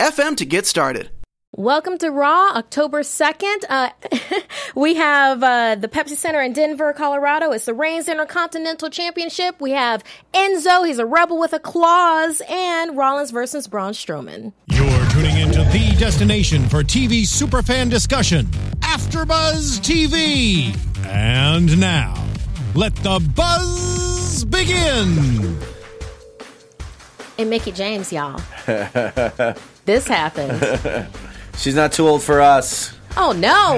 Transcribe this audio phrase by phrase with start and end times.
[0.00, 1.10] anchor.fm FM to get started.
[1.56, 3.64] Welcome to Raw, October 2nd.
[3.68, 3.90] Uh,
[4.74, 7.52] we have uh, the Pepsi Center in Denver, Colorado.
[7.52, 9.60] It's the Reigns Intercontinental Championship.
[9.60, 14.52] We have Enzo, he's a rebel with a claws, and Rollins versus Braun Strowman.
[14.66, 18.46] You're tuning into the destination for TV superfan discussion,
[18.80, 20.76] AfterBuzz TV.
[21.06, 22.20] And now,
[22.74, 25.56] let the buzz begin.
[27.38, 28.40] And Mickie James, y'all.
[29.84, 31.08] this happened.
[31.56, 32.94] She's not too old for us.
[33.16, 33.76] Oh no!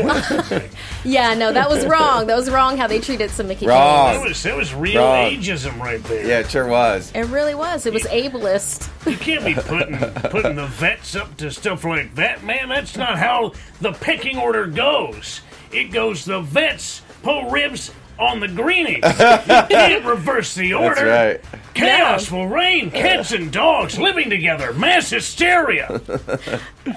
[1.05, 2.27] yeah, no, that was wrong.
[2.27, 4.15] That was wrong how they treated some Mickie Wrong.
[4.15, 4.23] James.
[4.23, 5.31] That was that was real Wrong.
[5.31, 6.27] ageism right there.
[6.27, 7.13] Yeah, it sure was.
[7.15, 7.85] It really was.
[7.85, 8.89] It was ableist.
[9.11, 9.99] You can't be putting
[10.31, 12.71] putting the vets up to stuff like that, man.
[12.71, 15.43] That's not how the pecking order goes.
[15.71, 18.97] It goes the vets pull ribs on the greenies.
[19.05, 21.05] You can't reverse the order.
[21.05, 21.61] That's right.
[21.77, 22.91] Chaos will reign.
[22.91, 24.73] Cats and dogs living together.
[24.73, 26.01] Mass hysteria.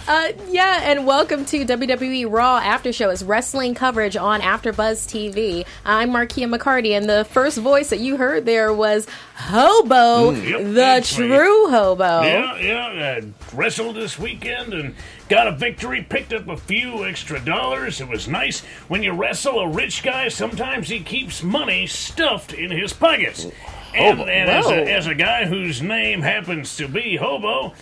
[0.08, 3.10] Uh, yeah, and welcome to WWE Raw After Show.
[3.10, 5.66] It's wrestling coverage on AfterBuzz TV.
[5.84, 10.64] I'm Markeia McCarty, and the first voice that you heard there was Hobo, Yep, the
[10.74, 11.28] that's me.
[11.30, 12.22] true Hobo.
[12.22, 13.20] Yeah, yeah.
[13.20, 14.94] I wrestled this weekend and
[15.28, 16.04] got a victory.
[16.08, 18.00] Picked up a few extra dollars.
[18.00, 18.60] It was nice.
[18.90, 23.48] When you wrestle a rich guy, sometimes he keeps money stuffed in his pockets.
[23.96, 27.74] And, and as, a, as a guy whose name happens to be Hobo,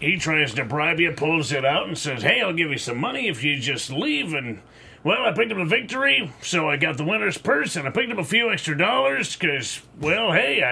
[0.00, 2.98] he tries to bribe you, pulls it out, and says, "Hey, I'll give you some
[2.98, 4.60] money if you just leave." And
[5.02, 8.12] well, I picked up a victory, so I got the winner's purse, and I picked
[8.12, 10.62] up a few extra dollars because, well, hey,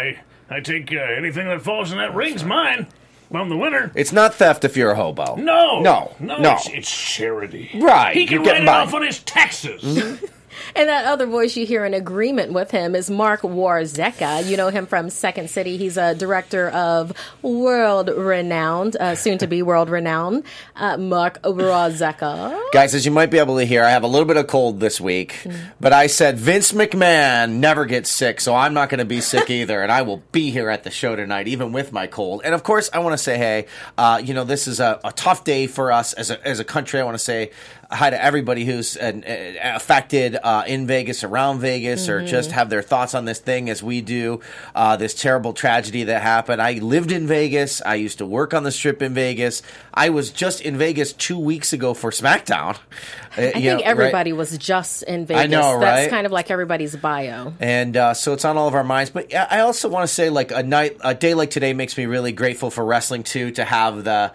[0.51, 2.87] I I take uh, anything that falls in that ring's mine.
[3.33, 3.91] I'm the winner.
[3.97, 5.35] It's not theft if you're a hobo.
[5.37, 6.53] No, No, no, no.
[6.53, 7.69] It's, it's charity.
[7.75, 8.83] Right, He can you're write it by.
[8.83, 10.21] off on his taxes.
[10.75, 14.47] And that other voice you hear in agreement with him is Marc Warzecha.
[14.49, 15.77] You know him from Second City.
[15.77, 20.45] He's a director of world renowned, uh, soon to be world renowned,
[20.77, 22.59] uh, Marc Warzecha.
[22.73, 24.81] Guys, as you might be able to hear, I have a little bit of cold
[24.81, 25.55] this week, Mm.
[25.81, 29.51] but I said Vince McMahon never gets sick, so I'm not going to be sick
[29.51, 32.43] either, and I will be here at the show tonight, even with my cold.
[32.45, 33.67] And of course, I want to say, hey,
[33.99, 36.65] uh, you know, this is a, a tough day for us as a, as a
[36.65, 37.01] country.
[37.01, 37.51] I want to say
[37.95, 42.69] hi to everybody who's uh, uh, affected uh, in Vegas, around Vegas, or just have
[42.69, 44.41] their thoughts on this thing as we do.
[44.75, 46.61] Uh, this terrible tragedy that happened.
[46.61, 47.81] I lived in Vegas.
[47.83, 49.63] I used to work on the strip in Vegas.
[49.93, 52.79] I was just in Vegas two weeks ago for SmackDown.
[53.37, 55.43] Uh, I think everybody was just in Vegas.
[55.43, 56.11] I know, That's right?
[56.11, 57.53] kind of like everybody's bio.
[57.61, 59.11] and uh, so it's on all of our minds.
[59.11, 61.97] But I I also want to say, like a night, a day like today makes
[61.97, 63.51] me really grateful for wrestling too.
[63.53, 64.33] To have the,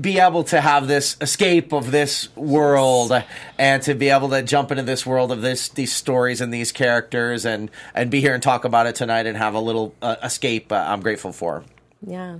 [0.00, 3.12] be able to have this escape of this world,
[3.58, 6.72] and to be able to jump into this world of this, these stories and these
[6.72, 10.16] characters, and and be here and talk about it tonight, and have a little uh,
[10.22, 10.72] escape.
[10.72, 11.64] Uh, I'm grateful for.
[12.06, 12.38] Yeah.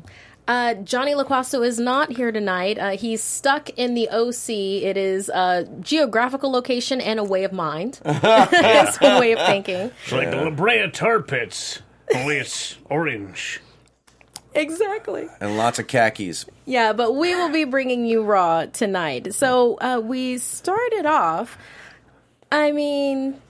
[0.50, 2.77] Uh, Johnny LaQuasto is not here tonight.
[2.77, 4.50] Uh, he's stuck in the OC.
[4.83, 8.00] It is a geographical location and a way of mind.
[8.05, 9.93] it's a way of thinking.
[10.03, 13.61] It's like the La Brea Tar Pits, only it's orange.
[14.53, 15.28] Exactly.
[15.41, 16.47] And lots of khakis.
[16.67, 19.32] Yeah, but we will be bringing you Raw tonight.
[19.32, 21.59] So uh, we started off.
[22.50, 23.41] I mean,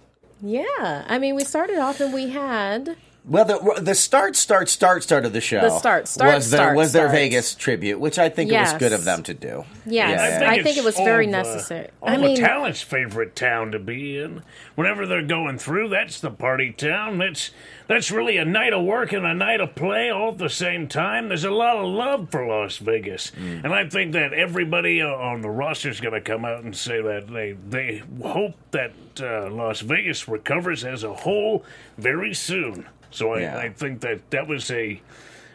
[0.42, 1.06] yeah.
[1.08, 2.98] I mean, we started off and we had.
[3.24, 5.60] Well, the the start, start, start, start of the show.
[5.60, 7.14] The start, start, was their, start, was their start.
[7.18, 9.64] Vegas tribute, which I think it was good of them to do.
[9.86, 10.40] Yes.
[10.42, 10.50] Yeah.
[10.50, 11.90] I think it it's was very the- necessary.
[12.02, 14.42] All I the mean- talent's favorite town to be in.
[14.74, 17.18] Whenever they're going through, that's the party town.
[17.18, 17.50] That's
[17.88, 20.88] that's really a night of work and a night of play all at the same
[20.88, 21.28] time.
[21.28, 23.64] There's a lot of love for Las Vegas, Mm.
[23.64, 26.74] and I think that everybody uh, on the roster is going to come out and
[26.74, 31.64] say that they they hope that uh, Las Vegas recovers as a whole
[31.98, 32.86] very soon.
[33.10, 33.58] So I, Yeah.
[33.58, 35.00] I think that that was a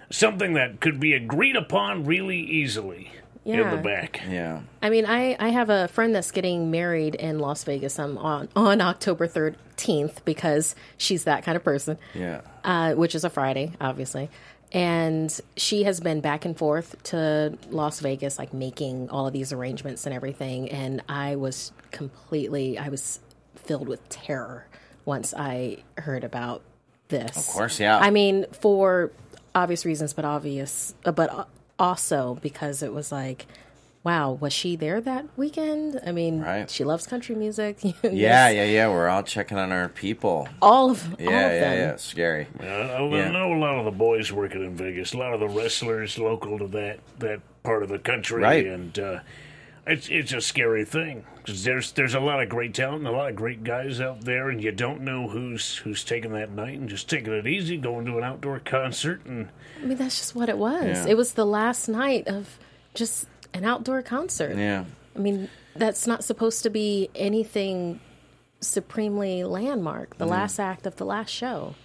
[0.09, 3.11] something that could be agreed upon really easily
[3.43, 4.21] in the back.
[4.27, 4.61] Yeah.
[4.81, 8.49] I mean, I, I have a friend that's getting married in Las Vegas um, on,
[8.55, 11.97] on October 13th because she's that kind of person.
[12.13, 12.41] Yeah.
[12.63, 14.29] uh, which is a Friday, obviously.
[14.71, 19.53] And she has been back and forth to Las Vegas, like making all of these
[19.53, 20.69] arrangements and everything.
[20.69, 23.19] And I was completely, I was
[23.55, 24.67] filled with terror
[25.05, 26.61] once I heard about
[27.09, 27.35] this.
[27.37, 27.97] Of course, yeah.
[27.97, 29.11] I mean, for
[29.53, 31.47] obvious reasons, but obvious, uh, but
[31.79, 33.45] also because it was like,
[34.03, 35.99] wow, was she there that weekend?
[36.05, 36.69] I mean, Right.
[36.69, 37.77] she loves country music.
[38.03, 38.87] Yeah, yeah, yeah.
[38.87, 40.47] We're all checking on our people.
[40.61, 41.77] All of Yeah, all of yeah, them.
[41.79, 41.95] yeah.
[41.95, 42.47] Scary.
[42.59, 43.31] I, I Yeah.
[43.31, 46.59] know a lot of the boys working in Vegas, a lot of the wrestlers local
[46.59, 48.65] to that that part of the country, Right.
[48.67, 49.19] and uh,
[49.87, 53.11] it's it's a scary thing because there's there's a lot of great talent, and a
[53.11, 56.79] lot of great guys out there, and you don't know who's who's taking that night
[56.79, 59.49] and just taking it easy, going to an outdoor concert, and
[59.81, 60.83] I mean, that's just what it was.
[60.85, 61.07] Yeah.
[61.07, 62.57] It was the last night of
[62.93, 64.57] just an outdoor concert.
[64.57, 64.85] Yeah.
[65.15, 67.99] I mean, that's not supposed to be anything
[68.61, 70.15] supremely landmark.
[70.15, 70.17] Mm.
[70.17, 71.75] The last act of the last show.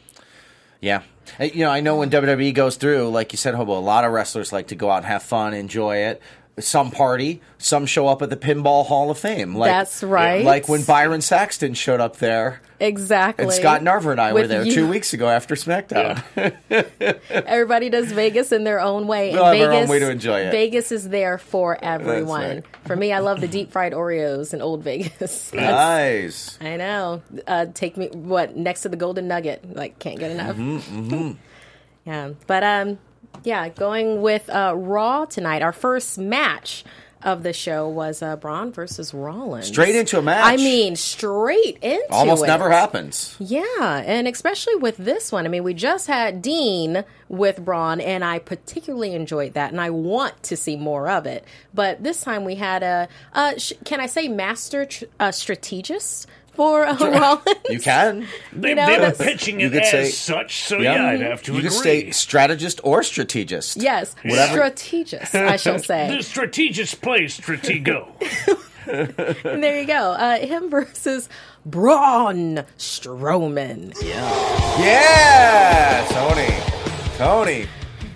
[0.81, 1.03] Yeah.
[1.39, 4.13] You know, I know when WWE goes through, like you said, Hobo, a lot of
[4.13, 6.23] wrestlers like to go out and have fun, enjoy it.
[6.59, 9.55] Some party, some show up at the Pinball Hall of Fame.
[9.55, 10.45] Like, That's right.
[10.45, 13.45] Like when Byron Saxton showed up there, Exactly.
[13.45, 14.73] and Scott Narver and I were there you.
[14.73, 16.23] two weeks ago after SmackDown.
[17.31, 19.33] Everybody does Vegas in their own way.
[19.33, 20.51] They'll and have their Vegas, own way to enjoy it.
[20.51, 22.41] Vegas is there for everyone.
[22.57, 22.65] right.
[22.87, 25.53] For me, I love the deep fried Oreos in Old Vegas.
[25.61, 26.59] Nice.
[26.61, 27.23] I know.
[27.47, 29.75] Uh, take me what next to the Golden Nugget.
[29.77, 30.57] Like can't get enough.
[30.57, 31.33] Mm-hmm,
[32.07, 32.99] yeah, but um,
[33.45, 35.63] yeah, going with uh, Raw tonight.
[35.63, 36.85] Our first match
[37.23, 39.67] of the show was uh, Braun versus Rollins.
[39.67, 40.45] Straight into a match.
[40.45, 42.11] I mean, straight into it.
[42.11, 42.47] Almost it.
[42.47, 43.37] never happens.
[43.39, 45.45] Yeah, and especially with this one.
[45.45, 49.91] I mean, we just had Dean with Braun, and I particularly enjoyed that, and I
[49.91, 51.45] want to see more of it.
[51.75, 56.27] But this time we had a, uh, sh- can I say, master tr- uh, strategist
[56.55, 57.45] for uh, Rollins?
[57.69, 58.27] You can.
[58.53, 60.63] they, know, they were that's- pitching You it could as say- such.
[60.65, 60.95] So Yeah.
[60.95, 61.71] yeah, I'd have to You agree.
[61.71, 63.77] could say strategist or strategist.
[63.77, 64.53] Yes, Whatever.
[64.53, 66.17] strategist, I shall say.
[66.17, 68.09] the strategist plays Stratego.
[68.87, 69.15] And
[69.63, 70.13] there you go.
[70.13, 71.29] Uh, him versus
[71.65, 73.95] Braun Strowman.
[74.03, 74.81] Yeah.
[74.81, 77.17] Yeah, Tony.
[77.17, 77.69] Tony.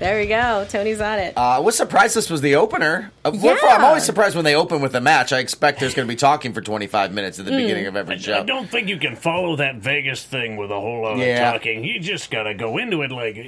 [0.04, 0.66] There we go.
[0.68, 1.34] Tony's on it.
[1.34, 3.10] Uh, I was surprised this was the opener.
[3.24, 3.56] Uh, Yeah.
[3.62, 5.32] I'm always surprised when they open with a match.
[5.32, 7.56] I expect there's going to be talking for 25 minutes at the Hmm.
[7.56, 8.34] beginning of every show.
[8.34, 8.44] I show.
[8.44, 11.48] don't think you can follow that Vegas thing with a whole lot Yeah.
[11.48, 11.84] of talking.
[11.84, 13.38] You just got to go into it like,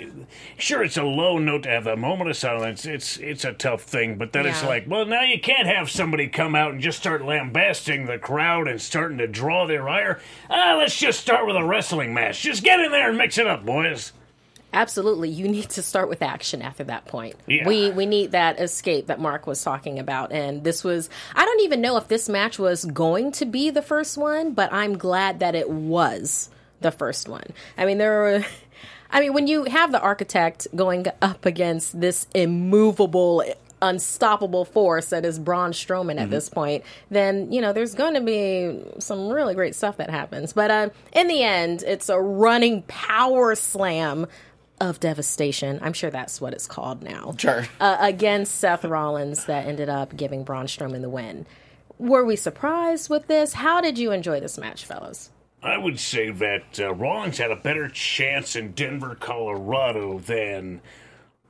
[0.56, 2.86] sure, it's a low note to have that moment of silence.
[2.86, 6.26] It's it's a tough thing, but then it's like, well, now you can't have somebody
[6.26, 10.20] come out and just start lambasting the crowd and starting to draw their ire.
[10.48, 12.40] Ah, let's just start with a wrestling match.
[12.40, 14.12] Just get in there and mix it up, boys.
[14.76, 17.34] Absolutely, you need to start with action after that point.
[17.46, 17.66] Yeah.
[17.66, 21.08] We we need that escape that Marc was talking about, and this was.
[21.34, 24.70] I don't even know if this match was going to be the first one, but
[24.74, 26.50] I'm glad that it was
[26.82, 27.46] the first one.
[27.78, 28.44] I mean, there were.
[29.10, 33.44] I mean, when you have the architect going up against this immovable,
[33.80, 38.20] unstoppable force that is Braun Strowman at this point, then you know there's going to
[38.20, 40.52] be some really great stuff that happens.
[40.52, 44.26] But uh, in the end, it's a running power slam
[44.80, 45.78] of devastation.
[45.82, 47.34] I'm sure that's what it's called now.
[47.38, 47.66] Sure.
[47.80, 51.46] Uh, against Seth Rollins, that ended up giving Braun Strowman the win.
[51.98, 53.54] Were we surprised with this?
[53.54, 55.30] How did you enjoy this match, fellas?
[55.62, 60.80] I would say that uh, Rollins had a better chance in Denver, Colorado than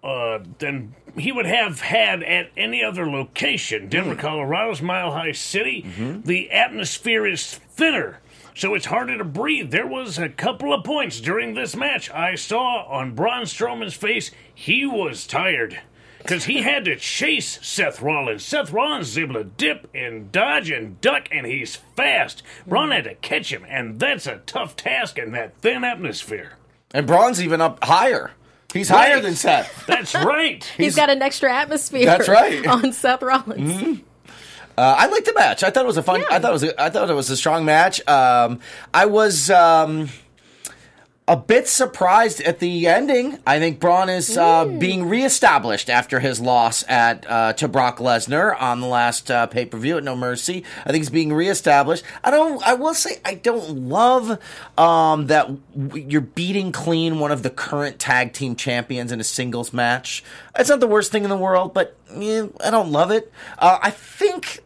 [0.05, 3.89] uh, than he would have had at any other location.
[3.89, 5.85] Denver, Colorado's Mile High City.
[6.25, 8.21] The atmosphere is thinner.
[8.57, 9.71] So it's harder to breathe.
[9.71, 14.31] There was a couple of points during this match I saw on Braun Strowman's face.
[14.55, 15.79] He was tired
[16.17, 18.47] because he had to chase Seth Rollins.
[18.47, 22.43] Seth Rollins is able to dip and dodge and duck, and he's fast.
[22.67, 26.53] Braun had to catch him, and that's a tough task in that thin atmosphere.
[26.95, 28.31] And Braun's even up higher.
[28.73, 29.85] He's higher than Seth.
[29.87, 30.65] That's right.
[30.79, 32.07] He's got an extra atmosphere.
[32.07, 32.67] That's right.
[32.67, 33.71] on Seth Rollins.
[33.71, 34.06] Mm-hmm.
[34.77, 35.63] Uh, I liked the match.
[35.63, 36.21] I thought it was a fun.
[36.21, 36.27] Yeah.
[36.31, 36.63] I thought it was.
[36.65, 38.07] A, I thought it was a strong match.
[38.09, 38.61] Um,
[38.93, 40.11] I was um,
[41.29, 43.39] a bit surprised at the ending.
[43.47, 48.61] I think Braun is uh, being reestablished after his loss at uh, to Brock Lesnar
[48.61, 50.63] on the last uh, pay per view at No Mercy.
[50.85, 52.05] I think he's being reestablished.
[52.23, 52.63] I don't.
[52.63, 54.39] I will say I don't love
[54.79, 59.25] um, that w- you're beating clean one of the current tag team champions in a
[59.25, 60.23] singles match.
[60.59, 63.33] It's not the worst thing in the world, but eh, I don't love it.
[63.59, 64.61] Uh, I think.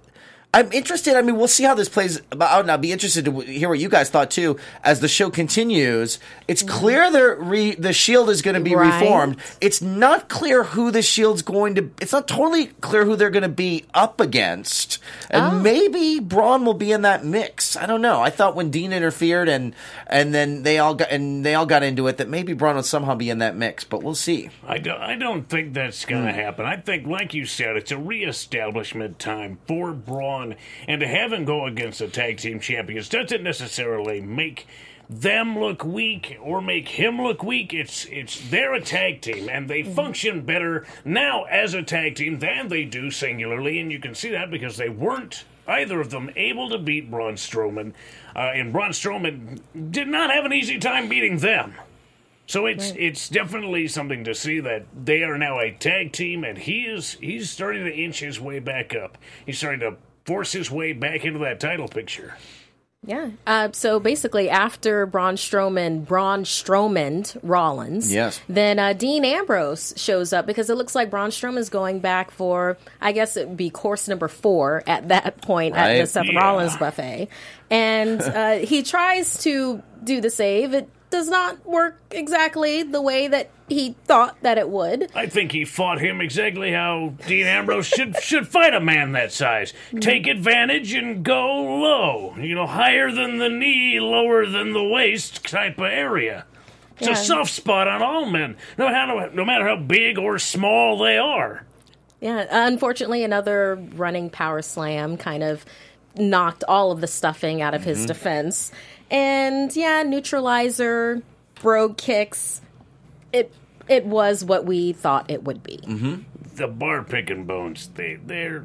[0.53, 1.15] I'm interested.
[1.15, 3.79] I mean, we'll see how this plays out, and I'll be interested to hear what
[3.79, 6.19] you guys thought too as the show continues.
[6.49, 6.77] It's mm-hmm.
[6.77, 9.01] clear the re, the Shield is going to be Right.
[9.01, 9.37] reformed.
[9.61, 11.91] It's not clear who the Shield's going to.
[12.01, 14.99] It's not totally clear who they're going to be up against,
[15.31, 15.59] and Oh.
[15.61, 17.77] maybe Braun will be in that mix.
[17.77, 18.21] I don't know.
[18.21, 19.73] I thought when Dean interfered and
[20.09, 22.83] and then they all got and they all got into it that maybe Braun will
[22.83, 24.51] somehow be in that mix, but we'll see.
[24.67, 26.39] I don't, I don't think that's going to hmm.
[26.39, 26.67] happen.
[26.67, 30.40] I think, like you said, it's a reestablishment time for Braun,
[30.89, 34.67] and to have him go against the tag team champions doesn't necessarily make
[35.11, 37.75] them look weak or make him look weak.
[37.75, 42.39] It's it's they're a tag team and they function better now as a tag team
[42.39, 46.31] than they do singularly, and you can see that because they weren't either of them
[46.37, 47.93] able to beat Braun Strowman,
[48.35, 51.75] uh, and Braun Strowman did not have an easy time beating them.
[52.47, 56.59] So it's it's definitely something to see that they are now a tag team, and
[56.59, 59.19] he is he's starting to inch his way back up.
[59.47, 62.37] He's starting to force his way back into that title picture.
[63.07, 63.31] Yeah.
[63.47, 68.39] Uh, so basically, after Braun Strowman, Braun Strowman Rollins, Yes.
[68.47, 72.77] then uh, Dean Ambrose shows up because it looks like Braun Strowman's going back for,
[73.01, 76.09] I guess it would be course number four at that point at the Right.
[76.11, 76.39] Seth Yeah.
[76.41, 77.29] Rollins buffet.
[77.71, 80.75] And uh, he tries to do the save.
[80.75, 85.11] It does not work exactly the way that he thought that it would.
[85.15, 89.33] I think he fought him exactly how Dean Ambrose should should fight a man that
[89.33, 89.73] size.
[90.01, 92.35] Take advantage and go low.
[92.39, 96.47] You know, higher than the knee, lower than the waist type of area.
[96.99, 97.15] It's Yeah.
[97.15, 101.17] a soft spot on all men, no matter no matter how big or small they
[101.17, 101.65] are.
[102.21, 105.65] Yeah, unfortunately, another running power slam kind of
[106.17, 108.09] knocked all of the stuffing out of his mm-hmm.
[108.09, 108.73] defense.
[109.11, 111.23] And yeah, neutralizer,
[111.61, 112.61] brogue kicks.
[113.33, 113.53] It
[113.89, 115.79] it was what we thought it would be.
[116.55, 118.65] The bar picking bones, they they're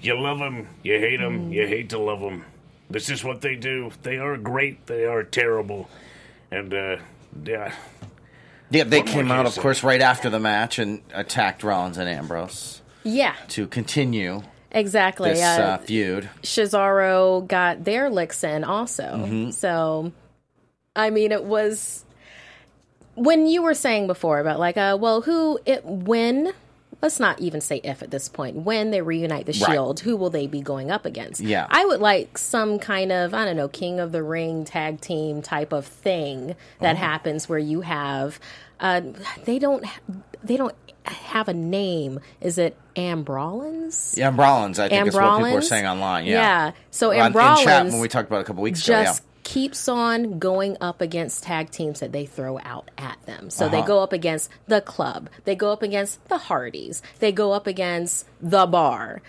[0.00, 2.44] you love them, you hate them, you hate to love them.
[2.88, 3.90] This is what they do.
[4.02, 4.86] They are great.
[4.86, 5.88] They are terrible,
[6.52, 6.96] and uh,
[7.44, 7.72] yeah.
[8.70, 9.62] Yeah, they What came out, of say?
[9.62, 14.42] course, right after the match and attacked Rollins and Ambrose Yeah, to continue
[14.76, 15.30] exactly.
[15.30, 16.28] this Uh, uh, feud.
[16.42, 19.50] Cesaro got their licks in also.
[19.52, 20.12] So,
[20.94, 22.04] I mean, it was
[23.14, 26.52] when you were saying before about like, uh, well, who it when.
[27.02, 28.56] Let's not even say if at this point.
[28.56, 29.72] When they reunite the Right.
[29.72, 31.42] Shield, who will they be going up against?
[31.42, 31.66] Yeah.
[31.68, 35.42] I would like some kind of I don't know King of the Ring tag team
[35.42, 36.98] type of thing that Oh.
[36.98, 38.40] happens where you have
[38.80, 39.02] uh,
[39.44, 39.84] they don't
[40.42, 40.74] they don't
[41.10, 42.20] have a name.
[42.40, 44.16] Is it Ambrolins?
[44.16, 45.68] Yeah, Rollins, I think is what people Rollins?
[45.68, 46.26] saying online.
[46.26, 46.32] Yeah.
[46.32, 46.70] Yeah.
[46.90, 47.32] So On- in
[47.64, 49.02] chat when we talked about a couple weeks ago.
[49.02, 49.28] just Yeah.
[49.44, 53.50] keeps on going up against tag teams that they throw out at them.
[53.50, 53.80] So Uh-huh.
[53.80, 57.66] they go up against the club, they go up against the Hardys, they go up
[57.66, 59.22] against the bar.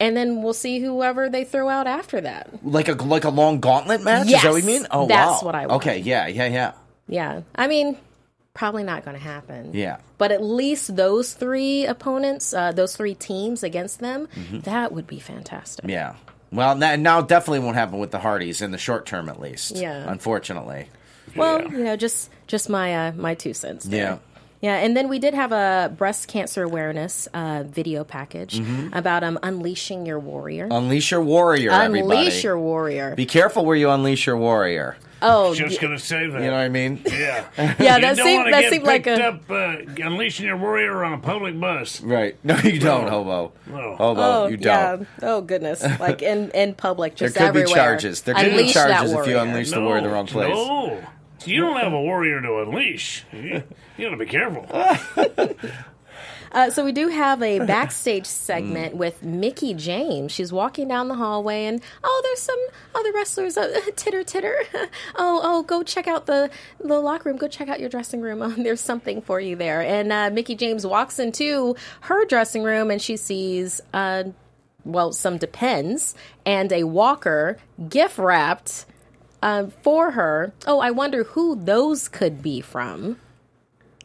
[0.00, 2.48] And then we'll see whoever they throw out after that.
[2.64, 4.28] Like a like a long gauntlet match?
[4.28, 4.86] Is that what you mean?
[4.92, 5.46] Oh, that's wow.
[5.46, 5.82] what I want.
[5.82, 6.72] Okay, yeah, yeah, yeah.
[7.08, 7.40] Yeah.
[7.56, 7.96] I mean,
[8.58, 9.70] probably not going to happen.
[9.72, 9.98] Yeah.
[10.18, 14.26] But at least those three opponents, uh, those three teams against them,
[14.64, 15.84] that would be fantastic.
[15.84, 15.90] Mm-hmm.
[15.90, 16.14] Yeah.
[16.50, 19.76] Well, now, now definitely won't happen with the Hardys in the short term, at least.
[19.76, 20.10] Yeah.
[20.10, 20.88] Unfortunately.
[21.36, 21.68] Well, Yeah.
[21.78, 23.84] you know, just just my uh, my two cents.
[23.84, 23.98] there.
[24.04, 24.18] Yeah.
[24.60, 28.92] Yeah, and then we did have a breast cancer awareness uh, video package Mm-hmm.
[28.92, 30.66] about um, unleashing your warrior.
[30.68, 32.40] Unleash your warrior, Unleash everybody.
[32.42, 33.14] your warrior.
[33.14, 34.96] Be careful where you unleash your warrior.
[35.22, 36.40] Oh, Just y- gonna say that.
[36.40, 37.00] You know what I mean?
[37.06, 37.44] yeah.
[37.58, 40.56] yeah, that don't seemed wanna that get seemed like picked a up uh, unleashing your
[40.56, 42.00] warrior on a public bus.
[42.00, 42.36] right.
[42.44, 43.52] No, you don't, hobo.
[43.66, 43.96] No.
[43.96, 45.00] Hobo, oh you don't.
[45.00, 47.66] yeah oh goodness like in in public There could everywhere.
[47.66, 48.22] be charges.
[48.22, 49.38] There could be Unleash that charges if you warrior.
[49.50, 50.54] unleash the warrior in the wrong place.
[50.54, 51.00] No,
[51.44, 53.24] you don't have a warrior to unleash.
[53.32, 53.62] You,
[53.96, 54.66] you gotta be careful.
[56.52, 58.26] Uh, so we do have a backstage Mm.
[58.26, 60.32] segment with Mickie James.
[60.32, 62.58] She's walking down the hallway, and oh, there's some
[62.94, 63.56] other wrestlers.
[63.56, 64.56] Uh, titter, titter.
[65.16, 66.50] oh, oh, go check out the
[66.80, 67.38] the locker room.
[67.38, 68.42] Go check out your dressing room.
[68.42, 69.82] Oh, there's something for you there.
[69.82, 73.80] And uh, Mickie James walks into her dressing room, and she sees.
[73.92, 74.24] Uh,
[74.84, 76.14] well, some depends,
[76.46, 77.58] and a walker
[77.90, 78.86] gift wrapped
[79.42, 80.52] uh, for her.
[80.66, 83.18] Oh, I wonder who those could be from.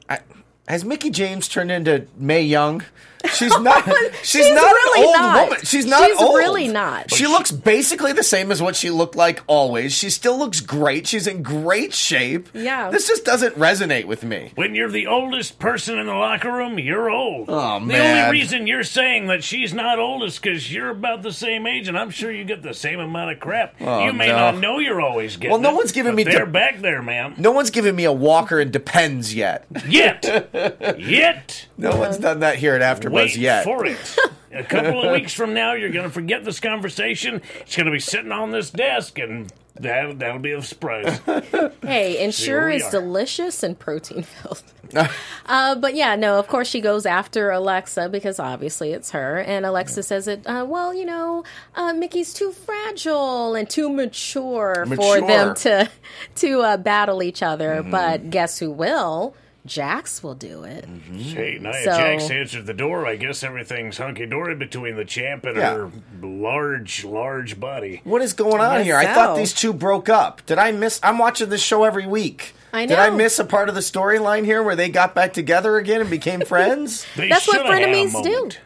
[0.09, 0.19] I,
[0.67, 2.83] has Mickie James turned into Mae Young?
[3.31, 3.83] She's not.
[4.23, 5.43] she's, She's not really an old not.
[5.49, 5.59] woman.
[5.63, 6.11] She's not old.
[6.11, 6.37] She's old.
[6.37, 7.11] really not.
[7.11, 9.93] She looks basically the same as what she looked like always.
[9.93, 11.07] She still looks great.
[11.07, 12.49] She's in great shape.
[12.53, 12.89] Yeah.
[12.89, 14.51] This just doesn't resonate with me.
[14.55, 17.45] When you're the oldest person in the locker room, you're old.
[17.49, 18.25] Oh, the man.
[18.27, 21.87] only reason you're saying that she's not old is because you're about the same age,
[21.87, 23.75] and I'm sure you get the same amount of crap.
[23.79, 24.35] Oh, you may no.
[24.35, 25.51] not know you're always getting.
[25.51, 27.35] Well, no it, one's giving but me They're de- back there, man.
[27.37, 29.65] No one's giving me a walker and depends yet.
[29.87, 30.25] Yet,
[30.99, 31.67] yet.
[31.77, 33.63] No one's done that here at AfterBuzz Wait yet.
[33.63, 34.17] for it.
[34.51, 37.41] A couple of weeks from now, you're going to forget this conversation.
[37.61, 41.19] It's going to be sitting on this desk, and that that'll be a surprise.
[41.81, 42.91] Hey, Ensure we is are.
[42.91, 44.63] delicious and protein filled.
[45.47, 49.39] uh, but yeah, no, of course she goes after Alexa because obviously it's her.
[49.39, 51.43] And Alexa says it, uh, well, you know,
[51.75, 55.89] uh, Mickie's too fragile and too mature, for them to,
[56.35, 57.83] to uh, battle each other.
[57.83, 59.35] But guess who will?
[59.65, 60.85] Jax will do it.
[60.85, 61.17] Mm-hmm.
[61.19, 63.07] Hey, Nia So- Jax answered the door.
[63.07, 65.73] I guess everything's hunky dory between the champ and Yeah.
[65.75, 65.91] her
[66.21, 68.01] large, large body.
[68.03, 68.97] What is going on guess here?
[68.97, 69.39] I thought so.
[69.39, 70.45] these two broke up.
[70.45, 70.99] Did I miss?
[71.01, 72.53] I'm watching this show every week.
[72.73, 73.15] I Did I know.
[73.17, 76.41] miss a part of the storyline here where they got back together again and became
[76.45, 77.05] friends?
[77.15, 78.31] They That's what shoulda had a frenemies do.
[78.31, 78.59] moment.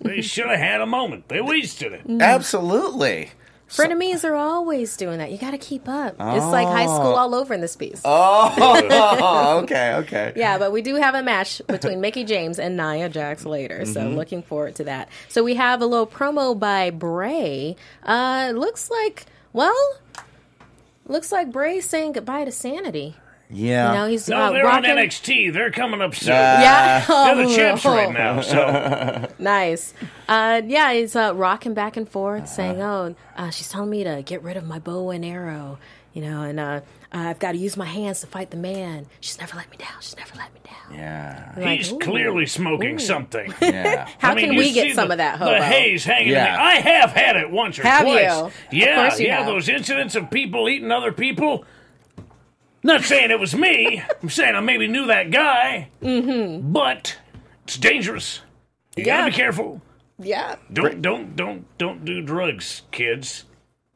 [0.00, 1.28] They should have had a moment.
[1.28, 2.08] They wasted it.
[2.08, 2.22] Mm.
[2.22, 3.30] Absolutely.
[3.70, 5.30] Frenemies are always doing that.
[5.30, 6.14] You got to keep up.
[6.18, 8.02] It's like high school all over in this piece.
[8.04, 10.32] Oh, okay, okay.
[10.36, 14.00] Yeah, but we do have a match between Mickie James and Nia Jax later, so
[14.00, 14.16] Mm-hmm.
[14.16, 15.08] looking forward to that.
[15.28, 17.76] So we have a little promo by Bray.
[18.02, 19.98] Uh, looks like, well,
[21.06, 23.16] looks like Bray's saying goodbye to sanity.
[23.52, 23.92] Yeah.
[23.92, 24.90] You know, he's No, uh, they're rocking.
[24.90, 25.52] on NXT.
[25.52, 26.28] They're coming up soon.
[26.34, 28.40] Yeah, They're the Oh, champs right now.
[28.42, 29.94] So Nice.
[30.28, 34.22] Uh, yeah, he's uh, rocking back and forth, saying, "Oh, uh, she's telling me to
[34.24, 35.78] get rid of my bow and arrow,
[36.12, 36.80] you know, and uh,
[37.12, 39.06] I've got to use my hands to fight the man.
[39.20, 39.88] She's never let me down.
[40.00, 41.52] She's never let me down." Yeah.
[41.56, 41.98] Like, he's ooh.
[41.98, 43.52] clearly smoking something.
[43.62, 44.08] Yeah.
[44.18, 45.52] How I mean, can you we see get some the- of that hobo?
[45.52, 46.32] The haze hanging.
[46.32, 46.46] Yeah.
[46.48, 46.60] in there.
[46.60, 48.24] I have had it once or Have twice.
[48.24, 48.44] you?
[48.46, 49.36] Of Yeah, course you yeah.
[49.38, 49.46] have.
[49.46, 51.64] Those incidents of people eating other people.
[52.82, 54.02] Not saying it was me.
[54.22, 55.90] I'm saying I maybe knew that guy.
[56.02, 56.72] Mm-hmm.
[56.72, 57.16] But
[57.64, 58.40] it's dangerous.
[59.00, 59.18] You Yeah.
[59.18, 59.80] gotta be careful.
[60.18, 60.56] Yeah.
[60.72, 63.44] Don't don't don't don't do drugs, kids.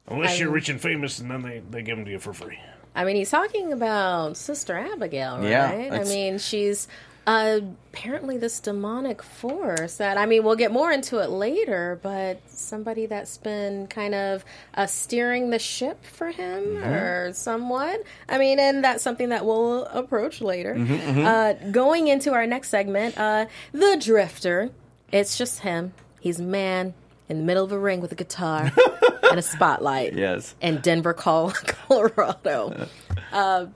[0.09, 2.33] Unless I- you're rich and famous, and then they, they give them to you for
[2.33, 2.59] free.
[2.95, 5.49] I mean, he's talking about Sister Abigail, right?
[5.49, 6.87] Yeah, I mean, she's
[7.27, 7.61] uh,
[7.93, 13.07] apparently this demonic force that, I mean, we'll get more into it later, but somebody
[13.07, 14.45] that's been kind of
[14.75, 16.85] uh, steering the ship for him Mm-hmm.
[16.93, 18.03] or somewhat.
[18.29, 20.75] I mean, and that's something that we'll approach later.
[20.75, 24.71] Mm-hmm, Uh, going into our next segment, uh, The Drifter.
[25.15, 25.95] It's just him.
[26.21, 26.93] He's a man
[27.29, 28.73] in the middle of a ring with a guitar
[29.23, 30.55] and a spotlight Yes.
[30.61, 32.89] in Denver, Colorado.
[33.33, 33.67] Uh,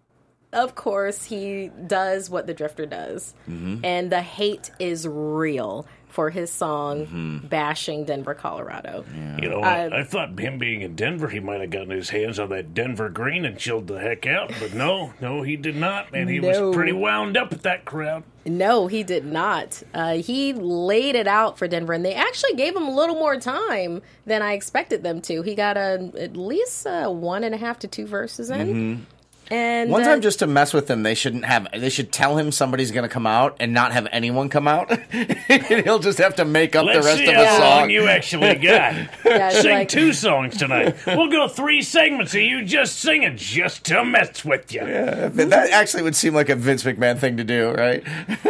[0.52, 6.48] of course, he does what the Drifter does, and the hate is real for his
[6.50, 9.04] song bashing Denver, Colorado.
[9.42, 12.10] You know, Uh, I, I thought him being in Denver, he might have gotten his
[12.10, 14.52] hands on that Denver green and chilled the heck out.
[14.60, 16.68] But no, no, he did not, and he No.
[16.68, 18.22] was pretty wound up at that crowd.
[18.46, 19.82] No, he did not.
[19.92, 23.36] Uh, he laid it out for Denver, and they actually gave him a little more
[23.40, 25.42] time than I expected them to.
[25.42, 29.06] He got a, at least uh, one and a half to two verses in.
[29.50, 31.68] And One uh, time, just to mess with him, they shouldn't have.
[31.72, 34.90] They should tell him somebody's going to come out and not have anyone come out.
[35.12, 37.90] He'll just have to make up the rest see of how the long song.
[37.90, 38.94] you actually got.
[39.24, 40.96] yeah, Sing like- two songs tonight.
[41.06, 44.80] We'll go three segments of you just singing just to mess with you.
[44.80, 48.02] But that actually would seem like a Vince McMahon thing to do, right?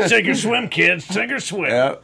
[0.07, 1.04] Sink or swim, kids.
[1.07, 1.70] Sink or swim.
[1.70, 1.94] Yeah.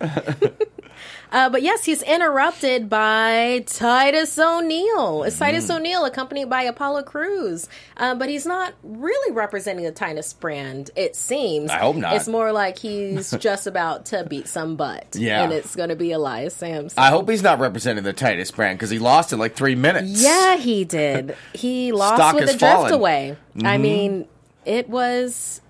[1.33, 5.23] Uh, but yes, he's interrupted by Titus O'Neil.
[5.25, 7.69] It's Titus O'Neil accompanied by Apollo Crews.
[7.97, 11.71] Uh, but he's not really representing the Titus brand, it seems.
[11.71, 12.17] I hope not.
[12.17, 15.15] It's more like he's just about to beat some butt.
[15.15, 15.43] Yeah.
[15.45, 16.99] And it's going to be Elias Samson.
[16.99, 20.23] I hope he's not representing the Titus brand because he lost in like three minutes.
[20.23, 21.37] yeah, he did.
[21.55, 22.87] He lost Stock with the drift fallen.
[22.93, 22.95] Mm-hmm.
[22.95, 23.37] away.
[23.65, 24.27] I mean,
[24.65, 25.61] it was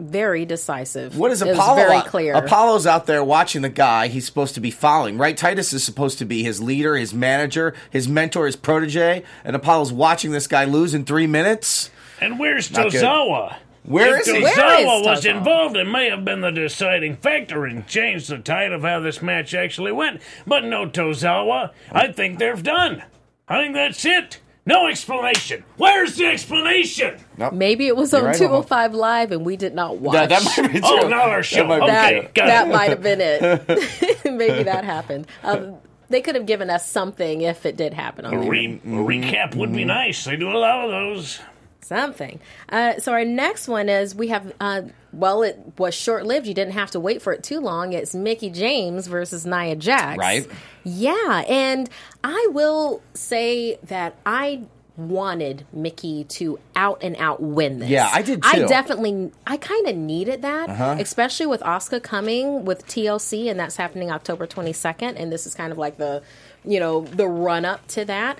[0.00, 1.16] very decisive.
[1.16, 1.76] What is Apollo?
[1.76, 2.34] very clear.
[2.34, 5.36] Apollo's out there watching the guy he's supposed to be following, right?
[5.36, 9.92] Titus is supposed to be his leader, his manager, his mentor, his protege, and Apollo's
[9.92, 11.90] watching this guy lose in three minutes.
[12.20, 13.02] And where's Not good.
[13.02, 13.56] Tozawa?
[13.82, 14.42] Where if is he?
[14.42, 18.72] Where Tozawa was involved, it may have been the deciding factor and changed the tide
[18.72, 20.20] of how this match actually went.
[20.46, 21.70] But no Tozawa.
[21.90, 23.02] I think they're done.
[23.48, 24.40] I think that's it.
[24.66, 25.64] No explanation.
[25.78, 27.18] Where's the explanation?
[27.52, 30.14] Maybe it was You're on right, 205 Live and we did not watch.
[30.14, 30.88] Yeah, that might be true.
[31.02, 31.56] Oh, not our show.
[31.66, 32.28] That might Okay, true.
[32.34, 34.24] got that might have been it.
[34.24, 35.26] Maybe that happened.
[35.42, 35.76] Um,
[36.08, 38.50] they could have given us something if it did happen on A, there.
[38.50, 40.24] re- a recap would be nice.
[40.24, 41.40] They do a lot of those.
[41.82, 42.40] Something.
[42.68, 44.52] Uh, so our next one is we have.
[44.60, 46.46] Uh, well, it was short lived.
[46.46, 47.92] You didn't have to wait for it too long.
[47.92, 50.18] It's Mickie James versus Nia Jax.
[50.18, 50.46] Right.
[50.84, 51.88] Yeah, and
[52.22, 54.62] I will say that I
[54.96, 57.88] wanted Mickie to out and out win this.
[57.88, 60.96] Yeah, I did I definitely, I kind of needed that, Uh-huh.
[60.98, 65.72] especially with Asuka coming with TLC, and that's happening October 22nd, and this is kind
[65.72, 66.22] of like the,
[66.66, 68.38] you know, the run up to that.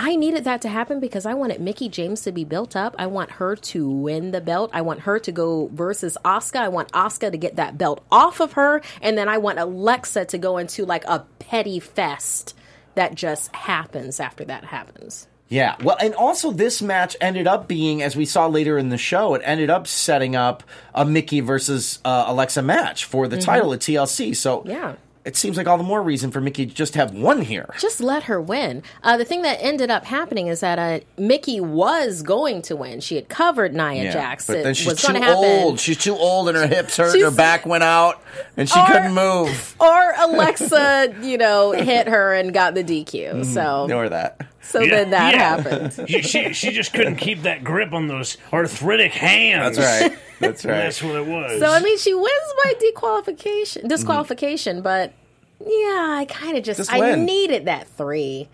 [0.00, 2.94] I needed that to happen because I wanted Mickie James to be built up.
[3.00, 4.70] I want her to win the belt.
[4.72, 6.60] I want her to go versus Asuka.
[6.60, 8.80] I want Asuka to get that belt off of her.
[9.02, 12.56] And then I want Alexa to go into like a petty fest
[12.94, 15.26] that just happens after that happens.
[15.48, 15.74] Yeah.
[15.82, 19.34] Well, and also this match ended up being, as we saw later in the show,
[19.34, 20.62] it ended up setting up
[20.94, 24.36] a Mickie versus uh, Alexa match for the title at TLC.
[24.36, 24.70] So Mm-hmm.
[24.70, 24.94] Yeah.
[25.28, 27.74] It seems like all the more reason for Mickie to just have one here.
[27.78, 28.82] just let her win.
[29.02, 33.00] Uh, the thing that ended up happening is that uh, Mickie was going to win.
[33.00, 34.46] She had covered Nia Jax.
[34.46, 35.44] but then she's was too going to happen.
[35.44, 35.80] old.
[35.80, 38.22] She's too old, and her hips hurt, and her back went out,
[38.56, 39.76] and she Or- couldn't move.
[39.80, 43.44] Or Alexa, you know, hit her and got the DQ.
[43.44, 44.40] So, Ignore that.
[44.68, 45.40] So Yeah, then that yeah.
[45.62, 46.08] happened.
[46.08, 49.76] She, she, she just couldn't keep that grip on those arthritic hands.
[49.76, 50.18] That's right.
[50.40, 50.72] That's right.
[50.76, 51.58] That's what it was.
[51.60, 53.88] So I mean, she wins by disqualification.
[53.88, 55.12] Disqualification, but
[55.60, 58.48] yeah, I kind of just, Just I needed that three.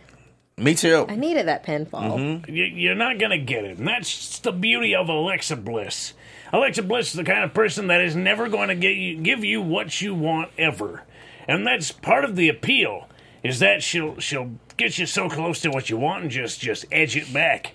[0.56, 1.04] Me too.
[1.08, 2.16] I needed that pinfall.
[2.16, 2.50] Mm-hmm.
[2.54, 3.78] You- You're not going to get it.
[3.78, 6.14] And that's the beauty of Alexa Bliss.
[6.52, 9.42] Alexa Bliss is the kind of person that is never going to get you, give
[9.44, 11.02] you what you want ever.
[11.48, 13.08] And that's part of the appeal
[13.42, 16.84] is that she'll she'll get you so close to what you want and just just
[16.92, 17.72] edge it back.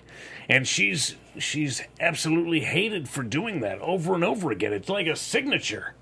[0.48, 4.72] And she's she's absolutely hated for doing that over and over again.
[4.72, 5.94] It's like a signature.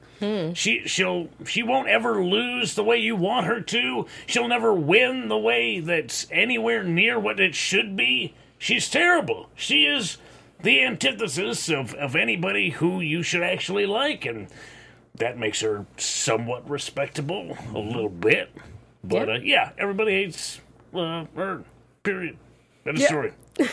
[0.55, 4.07] She she'll she won't ever lose the way you want her to.
[4.27, 8.35] She'll never win the way that's anywhere near what it should be.
[8.59, 9.49] She's terrible.
[9.55, 10.19] She is
[10.61, 14.49] the antithesis of, of anybody who you should actually like, and
[15.15, 18.51] that makes her somewhat respectable a little bit.
[19.05, 19.35] But Yeah.
[19.35, 20.61] uh, yeah, everybody hates
[20.95, 21.63] uh, her.
[22.03, 22.37] Period.
[22.87, 23.09] End of Yeah.
[23.09, 23.33] story.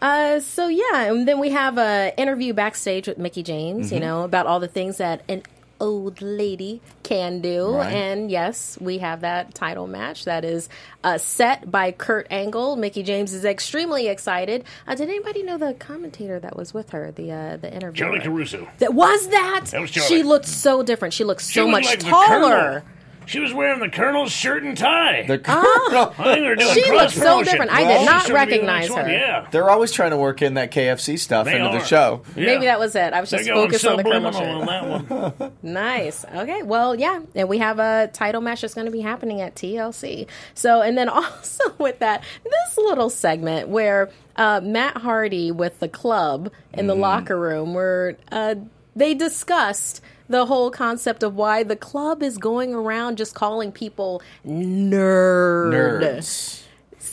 [0.00, 3.86] Uh, so yeah, and then we have a interview backstage with Mickie James.
[3.86, 3.94] Mm-hmm.
[3.96, 5.42] You know about all the things that an
[5.80, 7.92] old lady can do, Right.
[7.92, 10.68] and yes, we have that title match that is
[11.02, 12.76] uh, set by Kurt Angle.
[12.76, 14.62] Mickie James is extremely excited.
[14.86, 17.10] Uh, did anybody know the commentator that was with her?
[17.10, 18.04] The uh, the interview.
[18.04, 18.68] Charly Caruso.
[18.78, 19.64] That was that.
[19.72, 20.06] That was Charly.
[20.06, 21.12] she looked so different.
[21.12, 22.84] She looked She so was much like taller.
[23.28, 23.30] Colonel.
[23.30, 25.24] She was wearing the Colonel's shirt and tie.
[25.26, 26.14] The Oh.
[26.18, 27.44] I think they're doing She looked so promotion.
[27.44, 27.72] different.
[27.72, 29.08] I did not she's gonna be the recognize her.
[29.08, 29.46] Yeah.
[29.50, 31.84] They're always trying to work in that KFC stuff They into the are.
[31.86, 32.22] show.
[32.36, 32.46] Yeah.
[32.46, 33.12] Maybe that was it.
[33.12, 34.68] I was They're just going focused on the Colonel subliminal
[35.00, 35.10] shirt.
[35.10, 35.52] on that one.
[35.62, 36.24] Nice.
[36.34, 36.62] Okay.
[36.62, 37.20] Well, yeah.
[37.34, 40.26] And we have a title match that's going to be happening at TLC.
[40.54, 45.88] So, and then also with that, this little segment where uh, Matt Hardy with the
[45.88, 48.54] club in the locker room, where uh,
[48.98, 54.22] they discussed the whole concept of why the club is going around just calling people
[54.46, 55.72] nerd.
[55.72, 56.62] Nerds.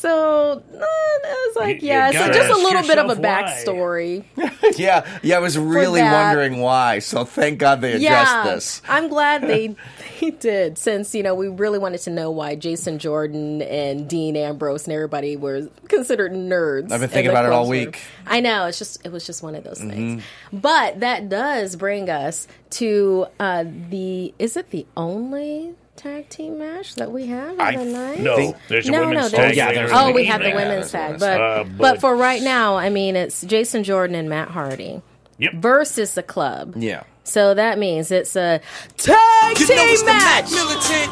[0.05, 2.11] So, uh, I was like, You- you yeah.
[2.11, 4.23] So, gotta just a ask little bit of a yourself why.
[4.35, 4.77] backstory.
[4.77, 5.37] yeah, yeah.
[5.37, 6.25] I was really that.
[6.35, 6.99] wondering why.
[6.99, 8.81] So thank God they addressed yeah, this.
[8.87, 9.75] I'm glad they
[10.19, 14.35] they did since you know we really wanted to know why Jason Jordan and Dean
[14.37, 16.91] Ambrose and everybody were considered nerds.
[16.91, 17.85] I've been thinking the about it all close room.
[17.87, 18.01] week.
[18.27, 20.21] I know it's just it was just one of those things.
[20.21, 20.57] Mm-hmm.
[20.59, 26.95] But that does bring us to uh, the is it the only tag team match
[26.95, 28.19] that we have I on the night?
[28.19, 29.55] No, think- there's a No, women's no, tag.
[29.55, 32.41] there's- later there's Oh, we have the women's tag, but, Uh, but but- for right
[32.41, 35.01] now, I mean, it's Jason Jordan and Matt Hardy
[35.37, 35.53] Yep.
[35.55, 36.73] versus the club.
[36.77, 37.03] Yeah.
[37.23, 38.59] So that means it's a
[38.97, 39.15] tag
[39.59, 40.51] You know team it's the match.
[40.51, 41.11] Militant.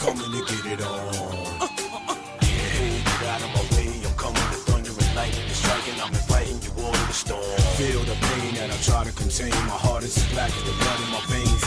[0.00, 1.68] Coming to get it on.
[2.40, 3.92] Yeah, get out of my way.
[4.06, 6.00] I'm coming with thunder and lightning striking.
[6.00, 7.60] I'm inviting you all to the storm.
[7.76, 9.50] Feel the pain that I try to contain.
[9.68, 11.60] My heart is as black as the blood in my veins,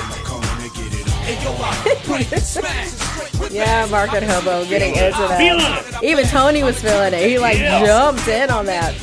[3.52, 5.40] Yeah, Market Hobo getting into that.
[6.02, 6.04] it.
[6.04, 7.30] Even Tony was feeling it.
[7.30, 8.94] He like jumped in on that.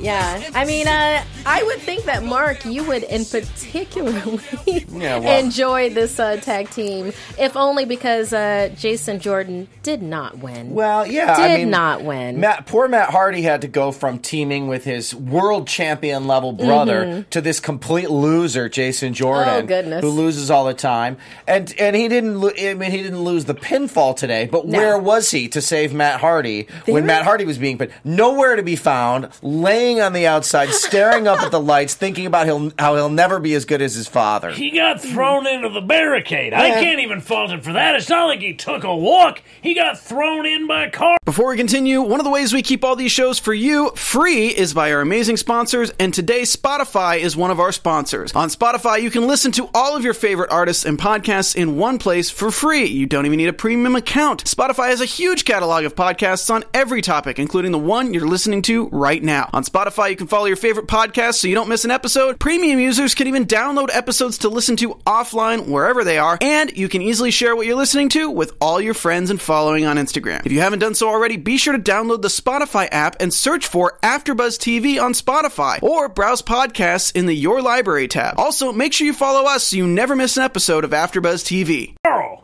[0.00, 5.44] Yeah, I mean, uh, I would think that Mark, you would in particularly Yeah, well-
[5.44, 10.70] enjoy this uh, tag team, if only because uh, Jason Jordan did not win.
[10.74, 11.36] Well, yeah.
[11.36, 12.40] did I mean, not win.
[12.40, 17.24] Matt, poor Matt Hardy had to go from teaming with his world champion level brother
[17.30, 19.64] to this complete loser, Jason Jordan, Mm-hmm.
[19.64, 20.00] Oh, goodness.
[20.02, 21.16] who loses all the time.
[21.46, 22.40] And and he didn't.
[22.40, 24.46] Lo- I mean, he didn't lose the pinfall today.
[24.50, 24.78] But No.
[24.78, 27.90] where was he to save Matt Hardy when Matt Hardy was being put?
[28.04, 29.28] Nowhere to be found.
[29.42, 33.40] Laying on the outside, staring up at the lights, thinking about he'll, how he'll never
[33.40, 34.50] be as good as his father.
[34.52, 36.52] He got thrown into the barricade.
[36.52, 37.94] I can't even fault him for that.
[37.96, 39.42] It's not like he took a walk.
[39.62, 41.16] He got thrown in by a car.
[41.24, 44.48] Before we continue, one of the ways we keep all these shows for you free
[44.48, 48.32] is by our amazing sponsors, and today Spotify is one of our sponsors.
[48.34, 51.98] On Spotify, you can listen to all of your favorite artists and podcasts in one
[51.98, 52.86] place for free.
[52.86, 54.44] You don't even need a premium account.
[54.44, 58.62] Spotify has a huge catalog of podcasts on every topic, including the one you're listening
[58.62, 59.48] to right now.
[59.52, 62.40] On Spotify, you can follow your favorite podcasts so you don't miss an episode.
[62.40, 66.88] Premium users can even download episodes to listen to offline wherever they are, and you
[66.88, 70.44] can easily share what you're listening to with all your friends and following on Instagram.
[70.44, 73.66] If you haven't done so already, be sure to download the Spotify app and search
[73.66, 78.38] for AfterBuzz TV on Spotify, or browse podcasts in the Your Library tab.
[78.38, 81.94] Also, make sure you follow us so you never miss an episode of AfterBuzz TV.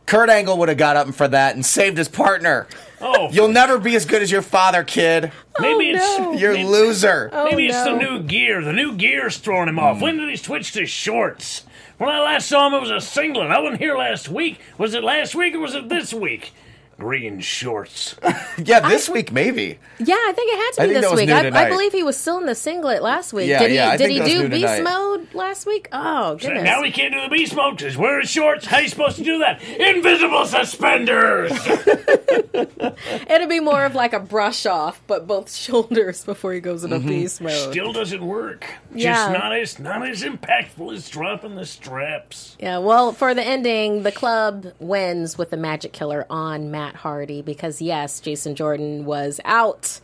[0.06, 2.68] Kurt Angle would have got up for that and saved his partner.
[3.06, 5.30] Oh, You'll never be as good as your father, kid.
[5.60, 6.38] maybe it's oh, no.
[6.38, 7.28] You're a maybe, loser.
[7.32, 8.62] Oh, maybe Oh, it's the new gear.
[8.64, 9.98] The new gear's throwing him off.
[9.98, 10.02] Hmm.
[10.02, 11.64] When did he switch to shorts?
[11.98, 13.50] When I last saw him, it was a singlet.
[13.50, 14.58] I wasn't here last week.
[14.78, 16.52] Was it last week or was it this week?
[16.98, 18.16] Green shorts.
[18.56, 19.80] Yeah, this week maybe.
[19.98, 21.30] Yeah, I think it had to I be think this week.
[21.30, 23.48] I, I believe he was still in the singlet last week.
[23.48, 23.76] Yeah, did he?
[23.76, 24.82] yeah, I did he do new beast tonight.
[24.82, 25.88] mode last week?
[25.92, 26.62] Oh goodness!
[26.62, 28.66] Now we can't do the beast mode because wearing shorts.
[28.66, 29.60] How are you supposed to do that?
[29.62, 31.50] Invisible suspenders.
[33.28, 36.98] It'd be more of like a brush off, but both shoulders before he goes into
[36.98, 37.08] mm-hmm.
[37.08, 37.72] beast mode.
[37.72, 38.66] Still doesn't work.
[38.94, 39.14] Yeah.
[39.14, 42.56] Just not as not as impactful as dropping the straps.
[42.60, 47.40] Yeah, well, for the ending, the club wins with the magic killer on Matt Hardy
[47.40, 50.00] because, yes, Jason Jordan was out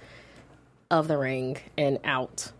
[0.91, 2.53] of the ring and out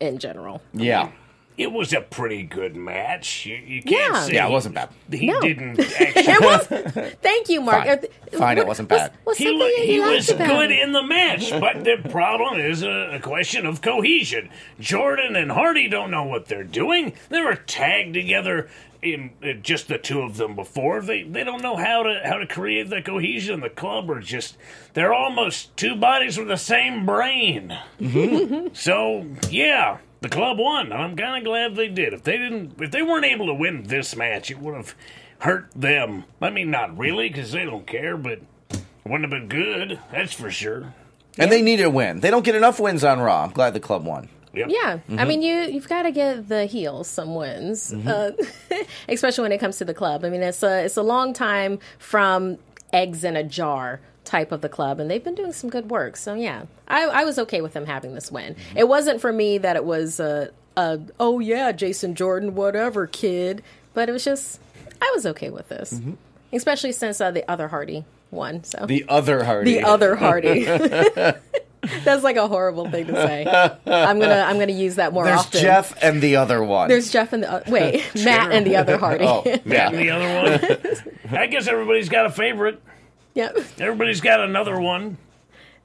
[0.00, 0.62] in general.
[0.72, 1.10] Yeah.
[1.58, 3.44] It was a pretty good match.
[3.46, 4.20] You, you can't Yeah.
[4.22, 4.88] say Yeah, it wasn't bad.
[5.12, 5.40] He No.
[5.42, 6.22] didn't actually.
[6.26, 7.14] It was.
[7.20, 7.84] Thank you, Marc.
[7.84, 7.98] Fine.
[8.32, 9.12] Fine, it wasn't what's- bad.
[9.24, 12.88] What's He, lo- he was about good in the match, but the problem is a,
[13.16, 14.48] a question of cohesion.
[14.80, 17.12] Jordan and Hardy don't know what they're doing.
[17.28, 18.68] They were tagged together
[19.04, 21.00] in uh, just the two of them before.
[21.02, 23.60] They they don't know how to how to create the cohesion.
[23.60, 24.56] The club are just
[24.94, 27.76] they're almost two bodies with the same brain.
[28.72, 29.98] so yeah.
[30.20, 30.90] The club won.
[30.90, 32.14] I'm kind of glad they did.
[32.14, 34.94] If they didn't, if they weren't able to win this match, it would have
[35.40, 36.24] hurt them.
[36.40, 38.40] I mean, not really, because they don't care, but
[38.70, 40.00] it wouldn't have been good.
[40.10, 40.94] That's for sure.
[41.38, 42.20] And they need a win.
[42.20, 43.44] They don't get enough wins on Raw.
[43.44, 44.30] I'm glad the club won.
[44.56, 44.68] Yep.
[44.70, 45.18] Yeah, Mm-hmm.
[45.18, 48.32] I mean, you you've got to get the heels some wins, uh,
[49.08, 50.24] especially when it comes to the club.
[50.24, 52.58] I mean, it's a it's a long time from
[52.92, 56.16] eggs in a jar type of the club, and they've been doing some good work.
[56.16, 58.54] So yeah, I, I was okay with them having this win.
[58.54, 58.78] Mm-hmm.
[58.78, 63.62] It wasn't for me that it was a, a oh yeah, Jason Jordan, whatever kid,
[63.92, 64.60] but it was just
[65.02, 66.00] I was okay with this,
[66.52, 68.64] especially since uh, the other Hardy won.
[68.64, 68.86] So Mm-hmm.
[68.86, 69.74] The other Hardy.
[69.74, 70.64] the other Hardy.
[72.04, 73.44] That's like a horrible thing to say.
[73.86, 75.60] I'm gonna I'm gonna use that more There's often.
[75.60, 76.88] Jeff and the other one.
[76.88, 79.24] There's Jeff and the uh, wait Matt and the other Hardy.
[79.26, 79.64] oh, And
[79.98, 81.38] the other one.
[81.38, 82.80] I guess everybody's got a favorite.
[83.34, 83.56] yep.
[83.78, 85.18] Everybody's got another one.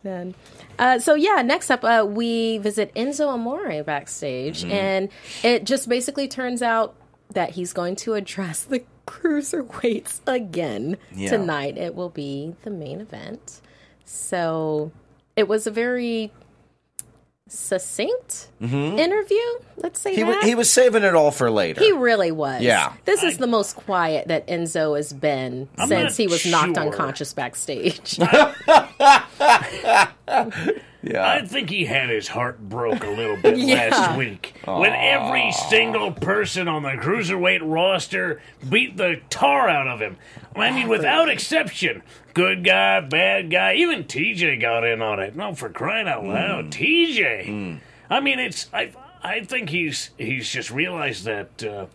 [0.01, 0.33] Then,
[0.77, 4.71] uh, so yeah, next up uh, we visit Enzo Amore backstage, Mm-hmm.
[4.71, 5.09] and
[5.43, 6.95] it just basically turns out
[7.33, 11.29] that he's going to address the cruiserweights again Yeah.
[11.31, 11.77] tonight.
[11.77, 13.59] It will be the main event.
[14.05, 14.91] So
[15.39, 16.31] it was a very
[17.47, 19.37] succinct interview.
[19.77, 20.17] Let's say Mm-hmm.
[20.17, 21.81] He, that wa- he was saving it all for later.
[21.81, 22.61] He really was.
[22.61, 22.93] Yeah.
[23.05, 27.33] This is the most quiet that Enzo has been I'm since he was knocked unconscious
[27.33, 28.19] backstage.
[31.01, 31.27] yeah.
[31.29, 33.89] I think he had his heart broke a little bit Yeah.
[33.89, 39.99] last week when every single person on the cruiserweight roster beat the tar out of
[40.01, 40.17] him.
[40.55, 42.01] I mean, without exception.
[42.33, 45.35] Good guy, bad guy, even TJ got in on it.
[45.35, 47.79] No, for crying out loud, TJ.
[48.09, 48.91] I mean, it's I.
[49.21, 51.63] I think he's he's just realized that.
[51.63, 51.85] Uh,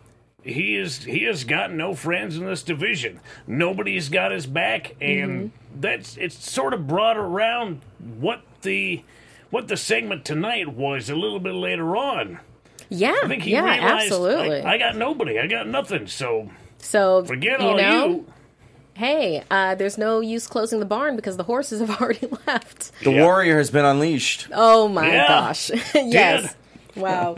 [0.42, 3.20] he is he has got no friends in this division.
[3.46, 7.80] Nobody's got his back, and that's it's sort of brought around
[8.18, 9.02] what the
[9.50, 12.40] what the segment tonight was a little bit later on.
[12.88, 14.62] yeah, I think he yeah, realized absolutely.
[14.62, 16.08] I, I got nobody, I got nothing.
[16.08, 18.26] So so forget you all know, you.
[18.94, 22.90] hey, uh, there's no use closing the barn because the horses have already left.
[23.04, 23.22] the Yeah.
[23.22, 24.48] warrior has been unleashed.
[24.52, 25.28] Oh my Yeah.
[25.28, 25.70] gosh!
[25.94, 26.54] yes,
[26.96, 27.36] wow.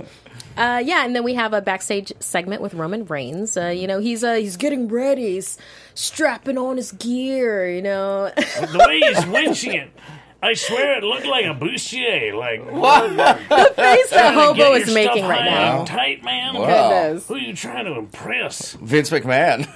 [0.56, 3.58] Uh, yeah, and then we have a backstage segment with Roman Reigns.
[3.58, 5.34] Uh, you know, he's uh, he's getting ready.
[5.34, 5.58] He's
[5.94, 7.68] strapping on his gear.
[7.70, 9.90] You know, The way he's winching it,
[10.46, 12.34] I swear it looked like a bustier.
[12.34, 13.10] Like what?
[13.16, 15.78] the face that Get Hobo your is stuff making right now.
[15.80, 16.54] and tight, man.
[16.54, 17.26] Goodness.
[17.28, 18.72] Who are you trying to impress?
[18.74, 19.66] Vince McMahon.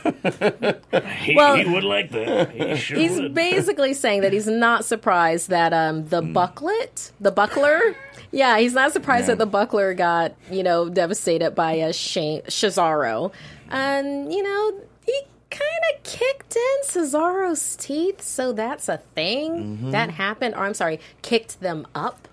[1.21, 2.51] He, Well- he would like that.
[2.53, 3.35] He sure He's would.
[3.35, 7.95] basically saying that he's not surprised that um, the bucklet, the buckler,
[8.33, 9.35] yeah, he's not surprised Yeah.
[9.35, 13.33] that the buckler got you know devastated by a Shane Cesaro,
[13.71, 19.91] and you know he kind of kicked in Cesaro's teeth, so that's a thing mm-hmm.
[19.91, 20.55] that happened.
[20.55, 22.29] Or I'm sorry, kicked them up.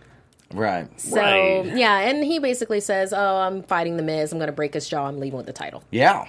[0.54, 0.88] right.
[1.00, 1.66] So Right.
[1.76, 4.32] yeah, and he basically says, "Oh, I'm fighting the Miz.
[4.32, 5.06] I'm going to break his jaw.
[5.08, 6.26] I'm leaving with the title." Yeah.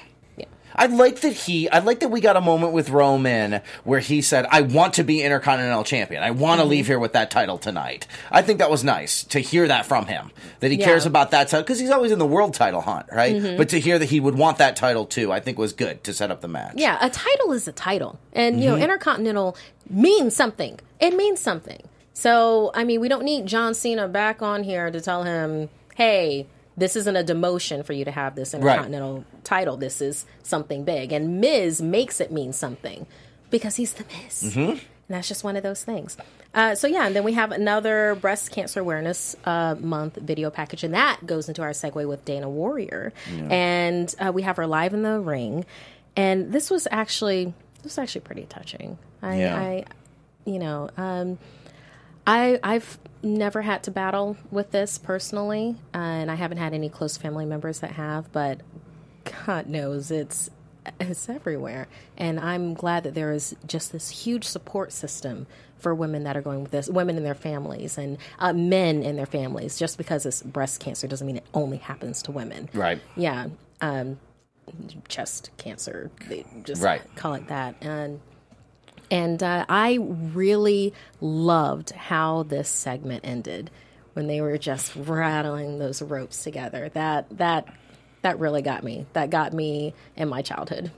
[0.79, 1.69] I like that he.
[1.69, 5.03] I like that we got a moment with Roman where he said, "I want to
[5.05, 6.23] be Intercontinental Champion.
[6.23, 6.71] I want to Mm-hmm.
[6.71, 10.07] leave here with that title tonight." I think that was nice to hear that from
[10.07, 10.31] him.
[10.61, 10.87] That he Yeah.
[10.87, 13.35] cares about that title because he's always in the world title hunt, right?
[13.37, 13.57] Mm-hmm.
[13.57, 16.15] But to hear that he would want that title too, I think was good to
[16.15, 16.75] set up the match.
[16.77, 18.19] Yeah, a title is a title.
[18.33, 18.79] And, you Mm-hmm.
[18.79, 19.57] know, Intercontinental
[19.91, 20.79] means something.
[21.01, 21.83] It means something.
[22.15, 26.47] So, I mean, we don't need John Cena back on here to tell him, hey,
[26.79, 29.77] this isn't a demotion for you to have this Intercontinental title.
[29.77, 31.13] This is something big.
[31.13, 33.07] And Miz makes it mean something
[33.51, 34.55] because he's the Miz.
[34.55, 34.71] Mm-hmm.
[34.71, 36.17] and that's just one of those things.
[36.55, 40.83] Uh, so yeah, and then we have another breast cancer awareness uh, month video package,
[40.85, 43.13] and that goes into our segue with Dana Warrior,
[43.51, 45.67] and uh, we have her live in the ring,
[46.17, 48.99] and this was actually this was actually pretty touching.
[49.23, 49.57] I, Yeah.
[49.57, 49.85] I
[50.47, 51.39] you know, um,
[52.29, 56.91] I I've never had to battle with this personally, uh, and I haven't had any
[56.91, 58.61] close family members that have, but
[59.47, 60.51] God knows it's
[61.01, 61.89] it's everywhere,
[62.19, 65.47] and I'm glad that there is just this huge support system
[65.79, 69.19] for women that are going with this, women and their families, and uh, men and
[69.19, 69.79] their families.
[69.79, 73.01] Just because it's breast cancer doesn't mean it only happens to women, Right.
[73.17, 73.47] Yeah,
[73.81, 74.19] um,
[75.09, 77.01] chest cancer, they just Right.
[77.17, 78.21] call it that, and
[79.11, 83.71] and uh, I really loved how this segment ended
[84.15, 86.89] when they were just rattling those ropes together.
[86.95, 87.67] That that
[88.23, 89.07] that really got me.
[89.13, 90.91] That got me in my childhood.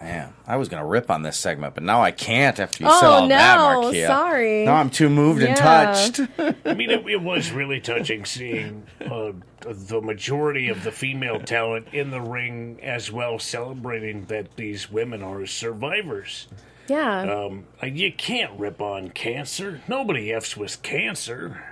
[0.00, 3.00] Man, I was gonna rip on this segment, but now I can't after you Oh,
[3.00, 4.06] said all that, no, Markeia.
[4.06, 4.64] sorry.
[4.64, 5.54] Now I'm too moved and Yeah.
[5.56, 6.20] touched.
[6.64, 11.88] I mean, it, it was really touching seeing uh, the majority of the female talent
[11.92, 16.46] in the ring as well, celebrating that these women are survivors.
[16.88, 17.46] Yeah.
[17.46, 19.80] Um, you can't rip on cancer.
[19.86, 21.62] Nobody f's with cancer.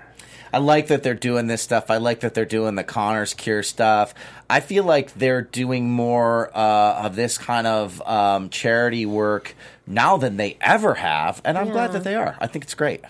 [0.53, 1.91] I like that they're doing this stuff.
[1.91, 4.15] I like that they're doing the Connors Cure stuff.
[4.49, 9.55] I feel like they're doing more uh, of this kind of um, charity work
[9.87, 12.37] now than they ever have, and I'm glad that they are.
[12.41, 13.03] I think it's great.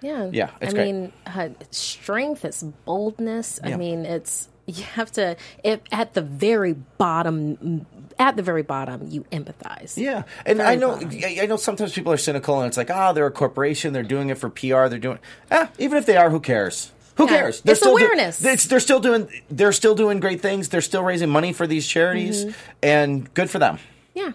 [0.00, 0.28] Yeah.
[0.32, 0.92] Yeah, it's I great.
[0.92, 3.60] mean, uh, strength, it's boldness.
[3.62, 7.86] I mean, it's you have to if at the very bottom
[8.22, 9.96] at the very bottom you empathize.
[9.96, 11.10] Yeah, and Very I know bottom.
[11.40, 14.30] I know sometimes people are cynical, and it's like, ah, they're a corporation, they're doing
[14.30, 15.18] it for PR, they're doing.
[15.50, 16.92] Ah, even if they are, who cares?
[17.16, 17.60] Who Yeah, cares?
[17.60, 18.40] They're it's do- awareness.
[18.44, 19.28] it's- they're still doing.
[19.50, 20.68] They're still doing great things.
[20.68, 22.58] They're still raising money for these charities, Mm-hmm.
[22.82, 23.78] and good for them.
[24.14, 24.32] Yeah.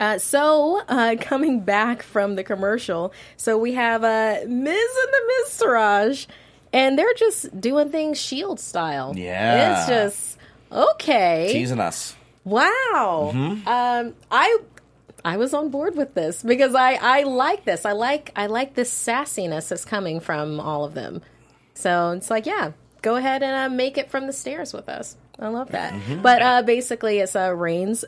[0.00, 5.22] Uh, so, uh, coming back from the commercial, so we have uh, Miz and the
[5.32, 6.26] Miztourage,
[6.72, 9.14] and they're just doing things Shield style.
[9.16, 9.78] Yeah.
[9.80, 10.38] it's just
[10.70, 11.48] okay.
[11.52, 12.14] Teasing us.
[12.44, 13.30] Wow.
[13.66, 14.58] Um, I
[15.24, 17.84] I was on board with this because I I like this.
[17.84, 21.22] I like I like this sassiness that's coming from all of them.
[21.74, 22.72] So it's like, yeah,
[23.02, 25.16] go ahead and uh, make it from the stairs with us.
[25.38, 25.94] I love that.
[26.22, 28.04] But uh, basically, it's uh, Reigns,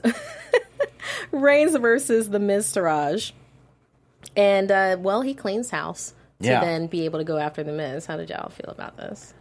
[1.30, 3.30] Reigns versus the Miztourage,
[4.36, 6.60] and uh, well, he cleans house to Yeah.
[6.60, 8.06] then be able to go after the Miz.
[8.06, 9.32] How did y'all feel about this?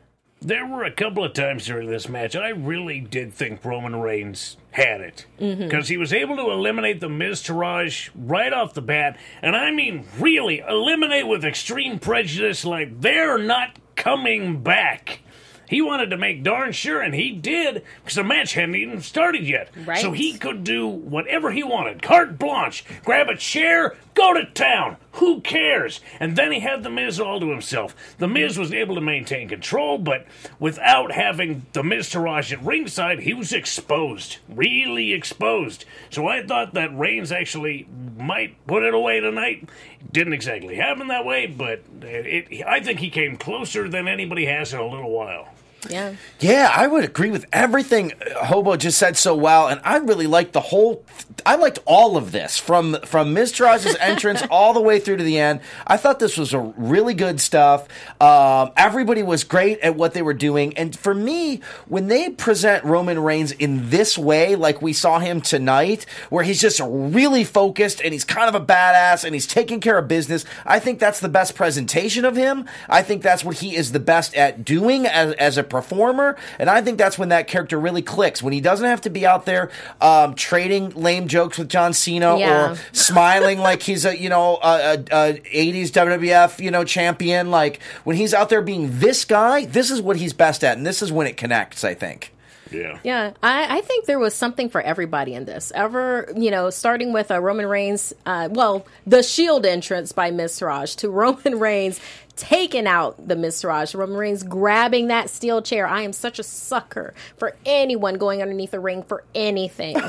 [0.41, 4.55] There were a couple of times during this match I really did think Roman Reigns
[4.71, 5.63] had it mm-hmm.
[5.63, 10.05] because he was able to eliminate the Miztourage right off the bat, and I mean
[10.17, 15.19] really eliminate with extreme prejudice, like they're not coming back.
[15.67, 19.43] He wanted to make darn sure, and he did, because the match hadn't even started
[19.43, 19.69] yet.
[19.85, 20.01] Right.
[20.01, 22.01] So he could do whatever he wanted.
[22.01, 22.83] Carte blanche.
[23.03, 24.97] Grab a chair, go to town.
[25.13, 26.01] Who cares?
[26.19, 27.95] And then he had The Miz all to himself.
[28.17, 30.25] The Miz was able to maintain control, but
[30.59, 34.37] without having The Miztourage at ringside, he was exposed.
[34.47, 35.85] Really exposed.
[36.09, 39.67] So I thought that Reigns actually might put it away tonight.
[40.11, 44.73] Didn't exactly happen that way, but it, I think he came closer than anybody has
[44.73, 45.49] in a little while.
[45.87, 46.15] Yeah.
[46.39, 50.27] Yeah, I would agree with everything uh, Hobo just said so well, and I really
[50.27, 51.05] liked the whole.
[51.45, 55.39] I liked all of this from from Miztourage's entrance all the way through to the
[55.39, 55.61] end.
[55.87, 57.87] I thought this was a really good stuff.
[58.19, 62.83] Um, everybody was great at what they were doing, and for me, when they present
[62.83, 68.01] Roman Reigns in this way, like we saw him tonight, where he's just really focused
[68.01, 71.19] and he's kind of a badass and he's taking care of business, I think that's
[71.21, 72.65] the best presentation of him.
[72.89, 76.69] I think that's what he is the best at doing as, as a performer, and
[76.69, 78.41] I think that's when that character really clicks.
[78.43, 79.69] When he doesn't have to be out there
[80.01, 82.71] um, trading lame jokes with John Cena Yeah.
[82.73, 87.51] or smiling like he's a you know a, a, a 80s WWF you know champion.
[87.51, 90.85] Like when he's out there being this guy, this is what he's best at, and
[90.85, 91.83] this is when it connects.
[91.83, 92.33] I think.
[92.71, 92.99] Yeah.
[93.03, 95.71] Yeah, I, I think there was something for everybody in this.
[95.73, 100.95] Ever, you know, starting with uh, Roman Reigns, uh, well, the Shield entrance by Miztourage
[100.97, 101.99] to Roman Reigns
[102.39, 105.87] taking out the Miztourage, Roman Reigns grabbing that steel chair.
[105.87, 109.97] I am such a sucker for anyone going underneath the ring for anything.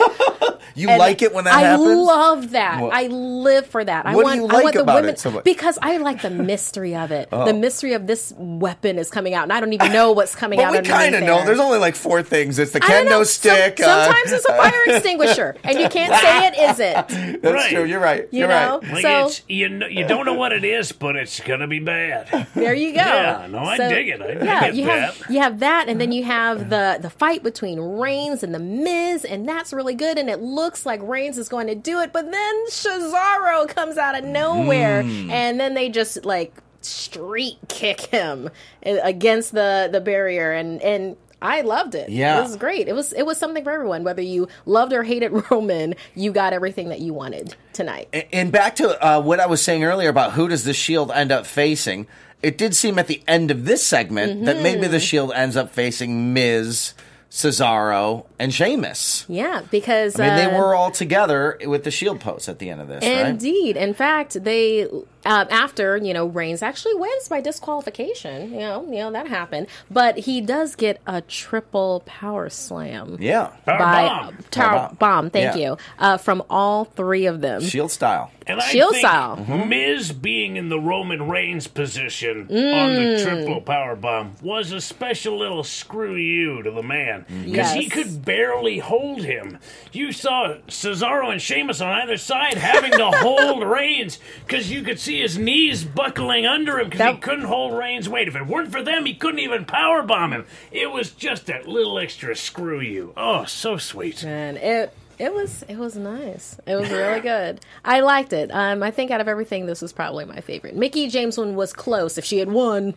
[0.76, 1.88] You And like it when that I happens?
[1.96, 2.80] love that.
[2.80, 4.06] What- I live for that.
[4.06, 5.40] I What do want, you I want the about women it so much?
[5.40, 5.42] Oh.
[5.42, 7.28] because I like the mystery of it.
[7.30, 10.60] The mystery of this weapon is coming out, and I don't even know what's coming
[10.60, 10.66] out.
[10.66, 11.44] But we underneath kind of know.
[11.44, 12.58] There's only like four things.
[12.60, 13.22] It's the I don't know.
[13.22, 13.78] kendo stick.
[13.80, 17.42] Some- uh, sometimes it's a fire extinguisher, and you can't say it isn't.
[17.42, 17.70] That's Right.
[17.72, 17.84] true.
[17.84, 18.28] You're right.
[18.30, 18.92] You You're know, right.
[18.92, 21.80] Like so it's you know, you don't know what it is, but it's gonna be
[21.80, 22.19] bad.
[22.30, 22.48] That.
[22.54, 22.96] There you go.
[23.00, 24.20] Yeah, no, I dig it.
[24.20, 25.30] I- I yeah, you have that.
[25.30, 29.24] you have that, and then you have the the fight between Reigns and the Miz,
[29.24, 30.18] and that's really good.
[30.18, 34.16] And it looks like Reigns is going to do it, but then Cesaro comes out
[34.18, 35.30] of nowhere, Mm.
[35.30, 36.52] and then they just like
[36.82, 38.48] street kick him
[38.86, 41.16] uh, against the the barrier, and and.
[41.42, 42.08] I loved it.
[42.10, 42.38] Yeah.
[42.38, 42.86] it was great.
[42.88, 44.04] It was it was something for everyone.
[44.04, 48.08] Whether you loved or hated Roman, you got everything that you wanted tonight.
[48.32, 51.32] And back to uh, what I was saying earlier about who does the Shield end
[51.32, 52.06] up facing,
[52.42, 54.92] it did seem at the end of this segment that maybe Mm-hmm.
[54.92, 56.94] the Shield ends up facing Miz,
[57.30, 59.24] Cesaro, and Sheamus.
[59.28, 62.68] Yeah, because I mean, they uh, were all together with the Shield post at the
[62.70, 63.26] end of this, right?
[63.26, 63.76] Indeed.
[63.76, 64.86] In fact, they
[65.26, 68.52] um, after you know Reigns actually wins by disqualification.
[68.52, 73.16] You know, you know that happened, but he does get a triple power slam.
[73.20, 74.36] Yeah, Power By bomb.
[74.50, 74.96] Tower Power bomb.
[74.96, 75.70] bomb, thank Yeah.
[75.70, 77.62] you, uh, from all three of them.
[77.62, 78.30] Shield style.
[78.46, 79.36] And I Shield think style.
[79.66, 83.18] Miz being in the Roman Reigns position on Mm.
[83.18, 87.88] the triple power bomb was a special little screw you to the man because he
[87.88, 89.58] could barely hold him.
[89.92, 94.98] You saw Cesaro and Sheamus on either side having to hold Reigns because you could
[94.98, 98.28] see his knees buckling under him because he couldn't hold Reigns' weight.
[98.28, 100.46] If it weren't for them, he couldn't even power bomb him.
[100.70, 103.12] It was just that little extra screw you.
[103.16, 104.22] Oh, so sweet.
[104.24, 106.58] and it it was it was nice.
[106.66, 107.60] It was really good.
[107.84, 108.50] I liked it.
[108.52, 110.76] Um, I think out of everything, this was probably my favorite.
[110.76, 112.16] Mickie James one was close.
[112.16, 112.94] If she had won,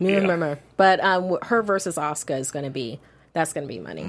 [0.00, 3.00] remember, but um, her versus Asuka is going to be
[3.34, 4.04] that's going to be money.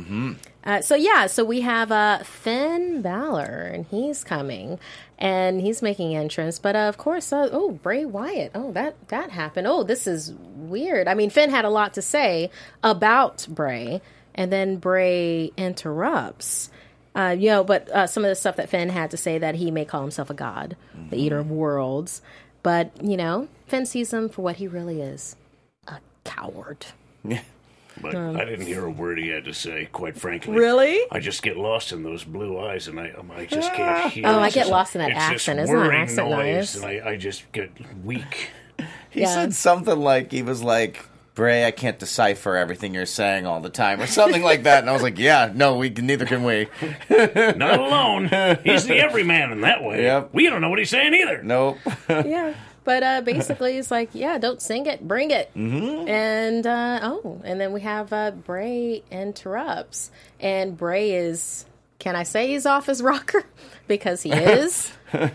[0.63, 4.79] Uh, so yeah, so we have uh, Finn Balor, and he's coming,
[5.17, 6.59] and he's making entrance.
[6.59, 8.51] But uh, of course, uh, oh Bray Wyatt.
[8.55, 9.67] Oh that that happened.
[9.67, 11.07] Oh, this is weird.
[11.07, 12.51] I mean, Finn had a lot to say
[12.83, 13.99] about Bray,
[14.35, 16.69] and then Bray interrupts.
[17.15, 19.55] Uh, you know, but uh, some of the stuff that Finn had to say that
[19.55, 20.75] he may call himself a god,
[21.09, 22.21] the eater of worlds.
[22.61, 25.35] But you know, Finn sees him for what he really is,
[25.87, 26.85] a coward.
[28.01, 30.51] But I didn't hear a word he had to say, quite frankly.
[30.53, 30.99] Um, Really?
[31.11, 34.27] I just get lost in those blue eyes, and I um, I just can't hear.
[34.27, 35.57] Oh, I get just- lost in that it's accent.
[35.59, 36.75] This Isn't that whirring accent noise, nice?
[36.75, 37.71] and I, I just get
[38.03, 38.49] weak.
[39.09, 39.27] He Yeah.
[39.33, 43.69] said something like he was like, "Bray, I can't decipher everything you're saying all the
[43.69, 44.79] time," or something like that.
[44.79, 46.67] And I was like, "Yeah, no, we neither can we."
[47.09, 48.23] Not alone.
[48.65, 50.03] He's the everyman in that way.
[50.03, 50.31] Yep.
[50.33, 51.41] We don't know what he's saying either.
[51.43, 51.77] Nope.
[52.09, 52.53] yeah.
[52.85, 55.51] But uh, basically, it's like, yeah, don't sing it, bring it.
[55.53, 56.07] Mm-hmm.
[56.07, 61.65] And uh, oh, and then we have uh, Bray interrupts, and Bray is,
[61.99, 63.43] can I say he's off his rocker
[63.87, 64.93] because he is.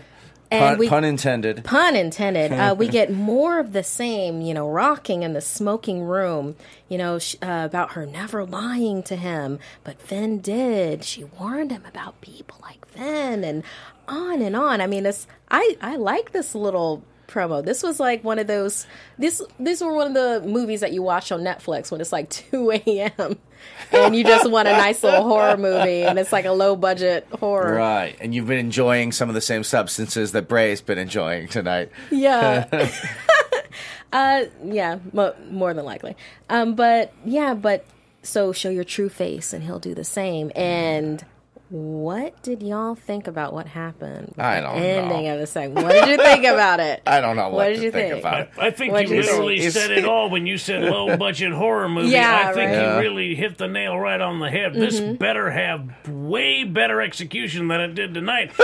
[0.53, 1.63] And Pun, we, pun intended.
[1.63, 2.51] pun intended.
[2.51, 6.57] Uh, we get more of the same, you know, rocking in the smoking room,
[6.89, 11.05] you know, sh- uh, about her never lying to him, but Finn did.
[11.05, 13.63] She warned him about people like Finn, and
[14.09, 14.81] on and on.
[14.81, 17.01] I mean, this I I like this little
[17.31, 17.63] promo.
[17.63, 18.85] This was like one of those.
[19.17, 22.29] This these were one of the movies that you watch on Netflix when it's like
[22.29, 23.37] two a.m.
[23.91, 27.27] and you just want a nice little horror movie, and it's like a low budget
[27.39, 27.75] horror.
[27.75, 31.91] Right, and you've been enjoying some of the same substances that Bray's been enjoying tonight.
[32.09, 32.67] Yeah.
[34.13, 36.15] uh, yeah, mo- more than likely.
[36.49, 37.85] Um, but yeah, but
[38.23, 40.51] so show your true face, and he'll do the same.
[40.55, 41.23] And
[41.71, 44.33] what did y'all think about what happened?
[44.37, 45.33] I don't ending know.
[45.35, 45.85] of the segment.
[45.85, 47.01] What did you think about it?
[47.07, 48.21] I don't know what, What did to you think, think?
[48.21, 48.49] about I, it.
[48.57, 51.53] I think What'd you you literally It's- said it all when you said low budget
[51.53, 52.09] horror movie.
[52.09, 52.73] Yeah, I think right.
[52.73, 52.95] Yeah.
[52.95, 54.73] you really hit the nail right on the head.
[54.73, 55.15] This Mm-hmm.
[55.15, 58.51] better have way better execution than it did tonight.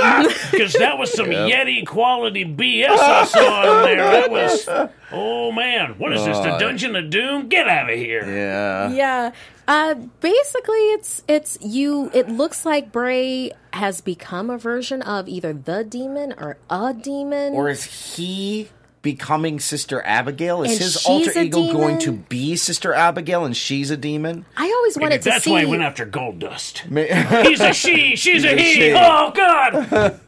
[0.51, 3.97] Because that was some Yeti quality BS I saw in there.
[3.97, 4.67] That was,
[5.11, 7.47] oh man, what is this, the Dungeon of Doom?
[7.49, 8.25] Get out of here.
[8.25, 8.91] Yeah.
[8.91, 9.31] Yeah.
[9.67, 12.09] Uh, basically, it's it's you.
[12.13, 17.53] It looks like Bray has become a version of either the demon or a demon.
[17.53, 17.83] Or is
[18.15, 18.69] he
[19.01, 20.63] becoming Sister Abigail?
[20.63, 24.45] Is And his alter a ego going to be Sister Abigail and she's a demon?
[24.55, 25.51] I always wanted to That's see.
[25.51, 26.83] why I went after Gold Dust.
[26.89, 27.01] Ma-
[27.43, 28.73] He's a she, she's a a he.
[28.73, 28.93] she.
[28.93, 30.19] Oh God!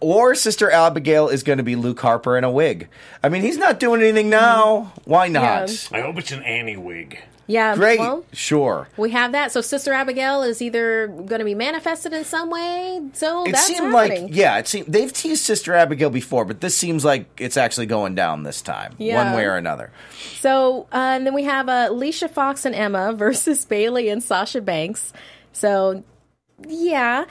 [0.00, 2.88] or Sister Abigail is going to be Luke Harper in a wig.
[3.22, 4.92] I mean, he's not doing anything now.
[5.04, 5.70] Why not?
[5.70, 5.98] Yeah.
[5.98, 7.18] I hope it's an Annie wig.
[7.46, 7.98] yeah, Great.
[7.98, 8.88] Well, sure.
[8.96, 9.52] we have that.
[9.52, 13.00] So Sister Abigail is either going to be manifested in some way.
[13.12, 14.22] So It that's seemed happening.
[14.28, 17.86] like yeah, it seemed they've teased Sister Abigail before, but this seems like it's actually
[17.86, 19.22] going down this time, Yeah.
[19.24, 19.90] one way or another.
[20.40, 24.60] So, uh, and then we have uh, Alicia Fox and Emma versus Bayley and Sasha
[24.60, 25.12] Banks.
[25.52, 26.02] So,
[26.66, 27.24] yeah.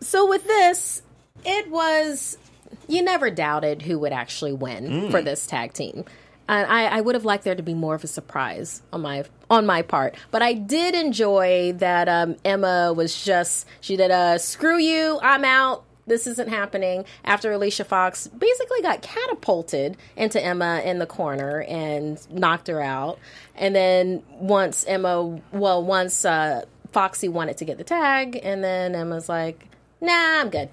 [0.00, 1.02] So with this,
[1.44, 2.38] it was
[2.86, 6.04] you never doubted who would actually win for this tag team.
[6.50, 9.24] And I, I would have liked there to be more of a surprise on my
[9.50, 14.38] on my part, but I did enjoy that um, Emma was just she did a
[14.38, 15.84] screw you, I'm out.
[16.06, 22.18] this isn't happening after Alicia Fox basically got catapulted into Emma in the corner and
[22.32, 23.18] knocked her out.
[23.54, 26.62] And then once Emma, well, once uh,
[26.92, 29.68] Foxy wanted to get the tag, and then Emma's like,
[30.00, 30.68] nah, I'm good.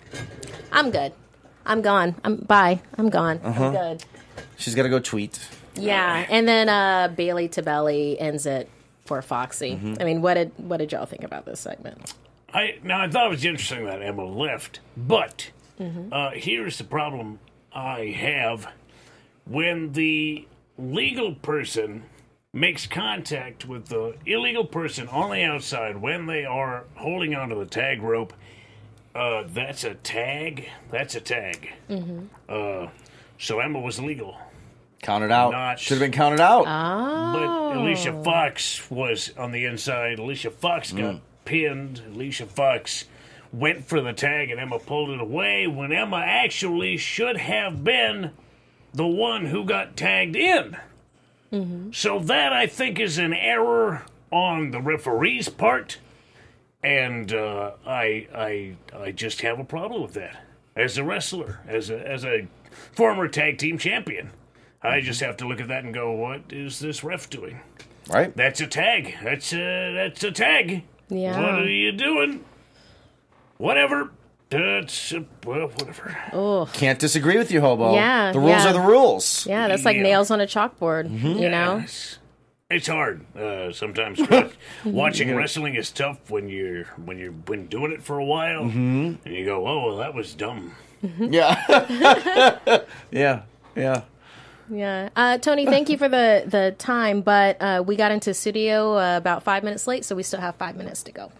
[0.71, 1.13] I'm good.
[1.65, 2.15] I'm gone.
[2.23, 2.81] I'm bye.
[2.97, 3.39] I'm gone.
[3.43, 4.05] I'm good.
[4.57, 5.39] She's got to go tweet.
[5.75, 8.69] Yeah, and then uh, Bayley to Belly ends it
[9.05, 9.71] for Foxy.
[9.71, 9.95] Mm-hmm.
[9.99, 12.13] I mean, what did what did y'all think about this segment?
[12.53, 15.51] I now I thought it was interesting that Emma left, but
[16.11, 17.39] uh, here's the problem
[17.73, 18.67] I have:
[19.45, 20.47] when the
[20.77, 22.03] legal person
[22.53, 27.65] makes contact with the illegal person on the outside when they are holding onto the
[27.65, 28.33] tag rope,
[29.15, 30.69] uh, that's a tag.
[30.91, 31.69] That's a tag.
[32.49, 32.87] Uh,
[33.39, 34.37] so Emma was legal.
[35.01, 35.51] Counted out.
[35.51, 36.65] Not- Should have been counted out.
[36.65, 40.19] But Alicia Fox was on the inside.
[40.19, 42.01] Alicia Fox got pinned.
[42.13, 43.05] Alicia Fox
[43.53, 48.31] went for the tag and Emma pulled it away when Emma actually should have been
[48.93, 50.75] the one who got tagged in.
[51.93, 55.99] So that I think is an error on the referee's part,
[56.85, 60.37] and uh, I I I just have a problem with that
[60.75, 62.47] as a wrestler, as a as a
[62.91, 64.31] former tag team champion.
[64.81, 67.59] I just have to look at that and go, what is this ref doing?
[68.07, 68.35] right?
[68.37, 69.15] That's a tag.
[69.23, 70.83] That's a that's a tag.
[71.09, 71.39] Yeah.
[71.39, 72.45] What are you doing?
[73.57, 74.11] Whatever.
[74.49, 76.15] That's uh, well, whatever.
[76.31, 77.95] Oh, can't disagree with you, Hobo.
[77.95, 78.69] Yeah, The rules yeah.
[78.69, 79.47] are the rules.
[79.47, 80.03] Yeah, that's like Yeah.
[80.03, 81.09] nails on a chalkboard.
[81.39, 81.83] You know.
[82.71, 82.77] Yes.
[82.79, 84.19] It's hard uh, sometimes.
[84.27, 84.51] Watch,
[84.85, 89.19] watching wrestling is tough when you're when you've been doing it for a while, and
[89.23, 90.71] you go, "Oh, well, that was dumb."
[91.19, 92.81] Yeah.
[93.11, 93.43] yeah.
[93.75, 94.01] Yeah.
[94.67, 98.97] Yeah, uh, Tony, thank you for the the time, but uh, we got into studio
[98.97, 101.31] uh, about five minutes late, so we still have five minutes to go.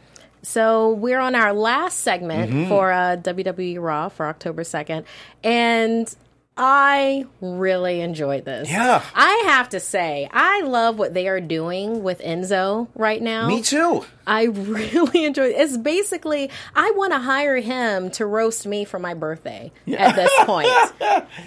[0.43, 2.69] So we're on our last segment Mm-hmm.
[2.69, 5.07] for uh, WWE Raw for October second,
[5.43, 6.15] and
[6.57, 8.69] I really enjoyed this.
[8.71, 9.03] Yeah.
[9.13, 13.47] I have to say, I love what they are doing with Enzo right now.
[13.47, 14.05] Me too.
[14.25, 15.55] I really enjoy it.
[15.57, 20.31] It's basically I want to hire him to roast me for my birthday at this
[20.45, 20.69] point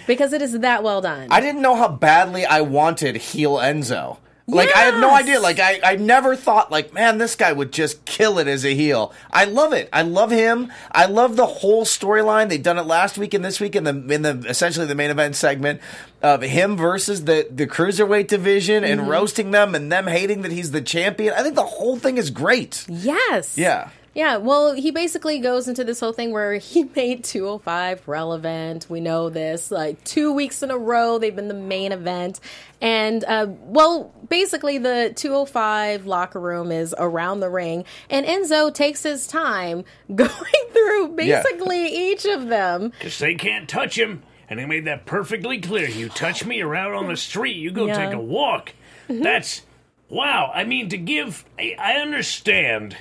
[0.05, 1.27] because it is that well done.
[1.31, 4.17] I didn't know how badly I wanted heel Enzo.
[4.55, 5.39] Like I had no idea.
[5.39, 8.73] Like I, I never thought like, man, this guy would just kill it as a
[8.73, 9.13] heel.
[9.31, 9.89] I love it.
[9.93, 10.71] I love him.
[10.91, 12.49] I love the whole storyline.
[12.49, 15.09] They've done it last week and this week in the in the essentially the main
[15.11, 15.81] event segment
[16.21, 19.09] of him versus the the cruiserweight division and Mm-hmm.
[19.09, 21.33] roasting them and them hating that he's the champion.
[21.35, 22.85] I think the whole thing is great.
[22.89, 23.57] yes.
[23.57, 23.89] Yeah.
[24.19, 28.85] Yeah, well, he basically goes into this whole thing where he made 205 relevant.
[28.89, 29.71] We know this.
[29.71, 32.41] Like, two weeks in a row, they've been the main event.
[32.81, 39.03] And, uh, well, basically, the 205 locker room is around the ring, and Enzo takes
[39.03, 40.29] his time going
[40.73, 41.41] through Yeah.
[41.41, 42.89] basically each of them.
[42.89, 45.87] Because they can't touch him, and they made that perfectly clear.
[45.87, 47.95] You touch me around on the street, you go Yeah.
[48.07, 48.73] take a walk.
[49.07, 49.61] That's
[50.09, 50.51] wow.
[50.53, 52.97] I mean, to give, I, I understand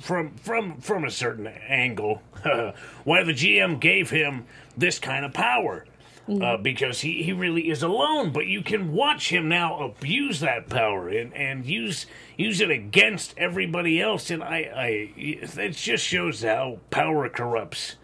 [0.00, 2.22] from from from a certain angle
[3.04, 4.46] why the GM gave him
[4.76, 5.86] this kind of power.
[6.28, 10.68] Uh, because he, he really is alone, but you can watch him now abuse that
[10.68, 12.06] power and, and use
[12.36, 17.96] use it against everybody else, and I, I it just shows how power corrupts.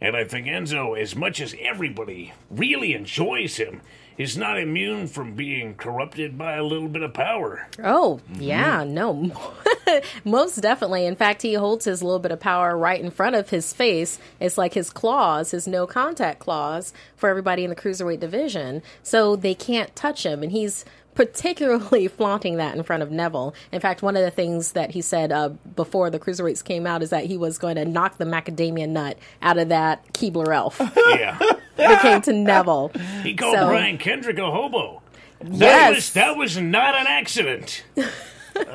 [0.00, 3.80] And I think Enzo, as much as everybody really enjoys him,
[4.18, 7.68] is not immune from being corrupted by a little bit of power.
[7.82, 8.42] Oh, mm-hmm.
[8.42, 9.32] yeah, no.
[10.24, 11.06] Most definitely.
[11.06, 14.18] In fact, he holds his little bit of power right in front of his face.
[14.40, 18.82] It's like his claws, his no contact claws for everybody in the cruiserweight division.
[19.02, 20.42] So they can't touch him.
[20.42, 20.84] And he's
[21.16, 23.54] particularly flaunting that in front of Neville.
[23.72, 27.02] In fact, one of the things that he said uh, before the cruiserweights came out
[27.02, 30.80] is that he was going to knock the macadamia nut out of that Keebler elf.
[30.96, 31.38] Yeah.
[31.78, 32.92] it came to Neville.
[33.24, 35.02] He called So- Brian Kendrick a hobo.
[35.40, 35.94] That Yes.
[35.96, 37.84] was that was not an accident.
[37.98, 38.04] Uh,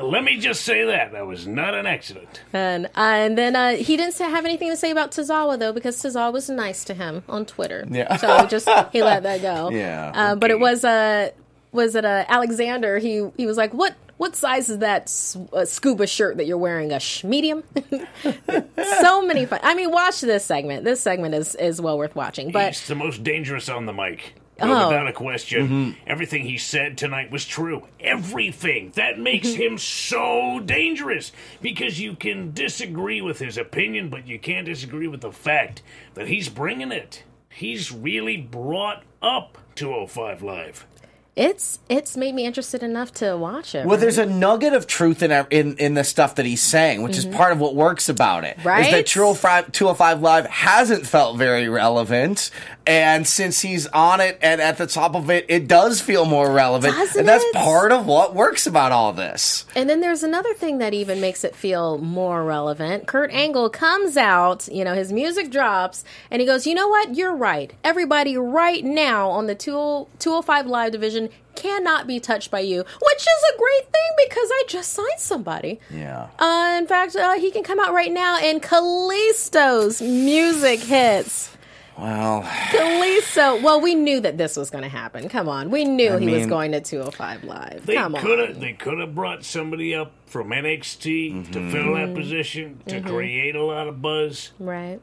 [0.04, 1.10] Let me just say that.
[1.10, 2.40] That was not an accident.
[2.52, 5.96] And uh, and then uh, he didn't have anything to say about Tozawa though, because
[6.00, 7.84] Tozawa was nice to him on Twitter.
[7.90, 8.14] Yeah.
[8.16, 9.70] So just he let that go.
[9.70, 11.30] Yeah, Uh, but it was uh,
[11.72, 12.98] was it uh, Alexander?
[12.98, 16.58] He he was like, what what size is that s- uh, scuba shirt that you're
[16.58, 16.92] wearing?
[16.92, 17.64] A sh- medium.
[19.00, 19.60] so many fun.
[19.62, 20.84] I mean, watch this segment.
[20.84, 22.52] This segment is is well worth watching.
[22.52, 24.34] But He's the most dangerous on the mic.
[24.34, 24.88] Uh, Oh.
[24.88, 25.96] Without a question.
[26.06, 27.88] Everything he said tonight was true.
[27.98, 28.92] Everything.
[28.94, 34.66] That makes him so dangerous because you can disagree with his opinion, but you can't
[34.66, 35.82] disagree with the fact
[36.14, 37.24] that he's bringing it.
[37.48, 40.86] He's really brought up 205 Live.
[41.34, 43.86] It's it's made me interested enough to watch it.
[43.86, 47.16] Well, there's a nugget of truth in in in the stuff that he's saying, which
[47.16, 48.58] is part of what works about it.
[48.58, 48.68] Mm-hmm.
[48.68, 48.90] Right?
[48.90, 52.50] that 205, 205 Live hasn't felt very relevant,
[52.86, 56.52] and since he's on it and at the top of it, it does feel more
[56.52, 57.54] relevant, Doesn't and that's it?
[57.54, 59.64] part of what works about all this.
[59.74, 63.06] And then there's another thing that even makes it feel more relevant.
[63.06, 67.14] Kurt Angle comes out, you know, his music drops, and he goes, You know what?
[67.16, 67.72] You're right.
[67.82, 71.21] Everybody right now on the 20 205 Live division
[71.54, 75.80] cannot be touched by you, which is a great thing because I just signed somebody.
[75.90, 76.28] Yeah.
[76.38, 81.50] Uh, in fact, uh, he can come out right now and Kalisto's music hits.
[81.98, 83.62] Well, Kalisto.
[83.62, 85.28] Well, we knew that this was going to happen.
[85.28, 85.70] Come on.
[85.70, 87.84] We knew he was going to 205 Live.
[87.84, 88.46] They Come could on.
[88.48, 92.14] have they could have brought somebody up from NXT to fill Mm-hmm.
[92.14, 94.52] that position to create a lot of buzz.
[94.58, 95.00] Right.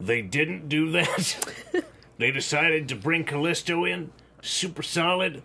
[0.00, 1.54] They didn't do that.
[2.18, 4.10] they decided to bring Callisto in,
[4.42, 5.44] super solid,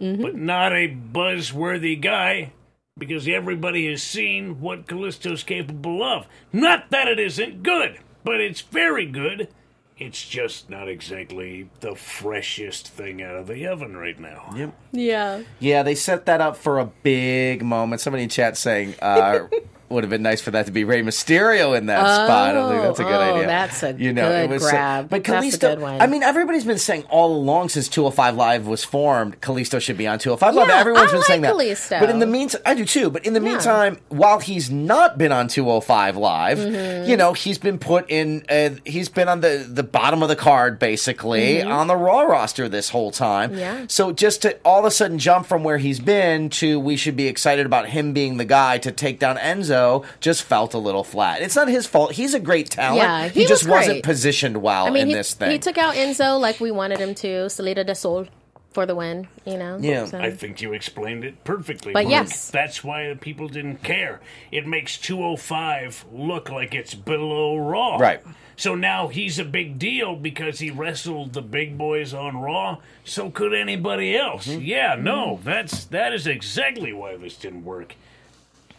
[0.00, 0.22] Mm-hmm.
[0.22, 2.52] but not a buzzworthy guy
[2.96, 6.26] because everybody has seen what Kalisto's capable of.
[6.52, 9.48] Not that it isn't good, but it's very good.
[9.96, 14.52] It's just not exactly the freshest thing out of the oven right now.
[14.54, 14.74] Yep.
[14.92, 15.42] Yeah.
[15.58, 18.00] Yeah, they set that up for a big moment.
[18.00, 19.48] Somebody in chat saying uh,
[19.88, 22.56] would have been nice for that to be Rey Mysterio in that spot.
[22.56, 23.46] I think that's a good oh, idea.
[23.46, 25.08] that's a you know, good it was so- grab.
[25.08, 26.00] but That's a Kalisto, good one.
[26.00, 30.06] I mean, everybody's been saying all along since 205 Live was formed, Kalisto should be
[30.06, 30.68] on 205 Live.
[30.68, 31.58] Yeah, Everyone's I been saying like that.
[31.58, 32.00] Kalisto.
[32.00, 33.10] But in the meantime, I do too.
[33.10, 37.08] But in the meantime, while he's not been on 205 Live, Mm-hmm.
[37.10, 38.44] you know, he's been put in.
[38.48, 42.68] Uh, he's been on the the bottom of the card basically on the Raw roster
[42.68, 43.50] this whole time.
[43.50, 43.58] Mm-hmm.
[43.58, 43.84] Yeah.
[43.88, 47.16] So just to all of a sudden jump from where he's been to we should
[47.16, 49.77] be excited about him being the guy to take down Enzo
[50.20, 51.42] just felt a little flat.
[51.42, 52.12] It's not his fault.
[52.12, 53.02] He's a great talent.
[53.02, 55.50] Yeah, he, he just was wasn't positioned well I mean, in he, this thing.
[55.50, 57.48] he took out Enzo like we wanted him to.
[57.50, 58.26] Salida de Sol
[58.70, 59.78] for the win, you know?
[59.80, 60.04] Yeah.
[60.04, 61.92] So- I think you explained it perfectly.
[61.92, 62.10] But Marc.
[62.10, 62.50] yes.
[62.50, 64.20] That's why the people didn't care.
[64.52, 67.96] It makes 205 look like it's below Raw.
[67.96, 68.20] Right.
[68.56, 72.78] So now he's a big deal because he wrestled the big boys on Raw.
[73.04, 74.46] So could anybody else.
[74.46, 74.62] Mm-hmm.
[74.62, 77.94] Yeah, no, that's that is exactly why this didn't work.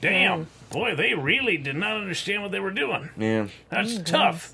[0.02, 0.48] Damn.
[0.72, 3.10] Boy, they really did not understand what they were doing.
[3.18, 3.48] yeah.
[3.70, 4.04] That's Mm-hmm.
[4.04, 4.54] tough.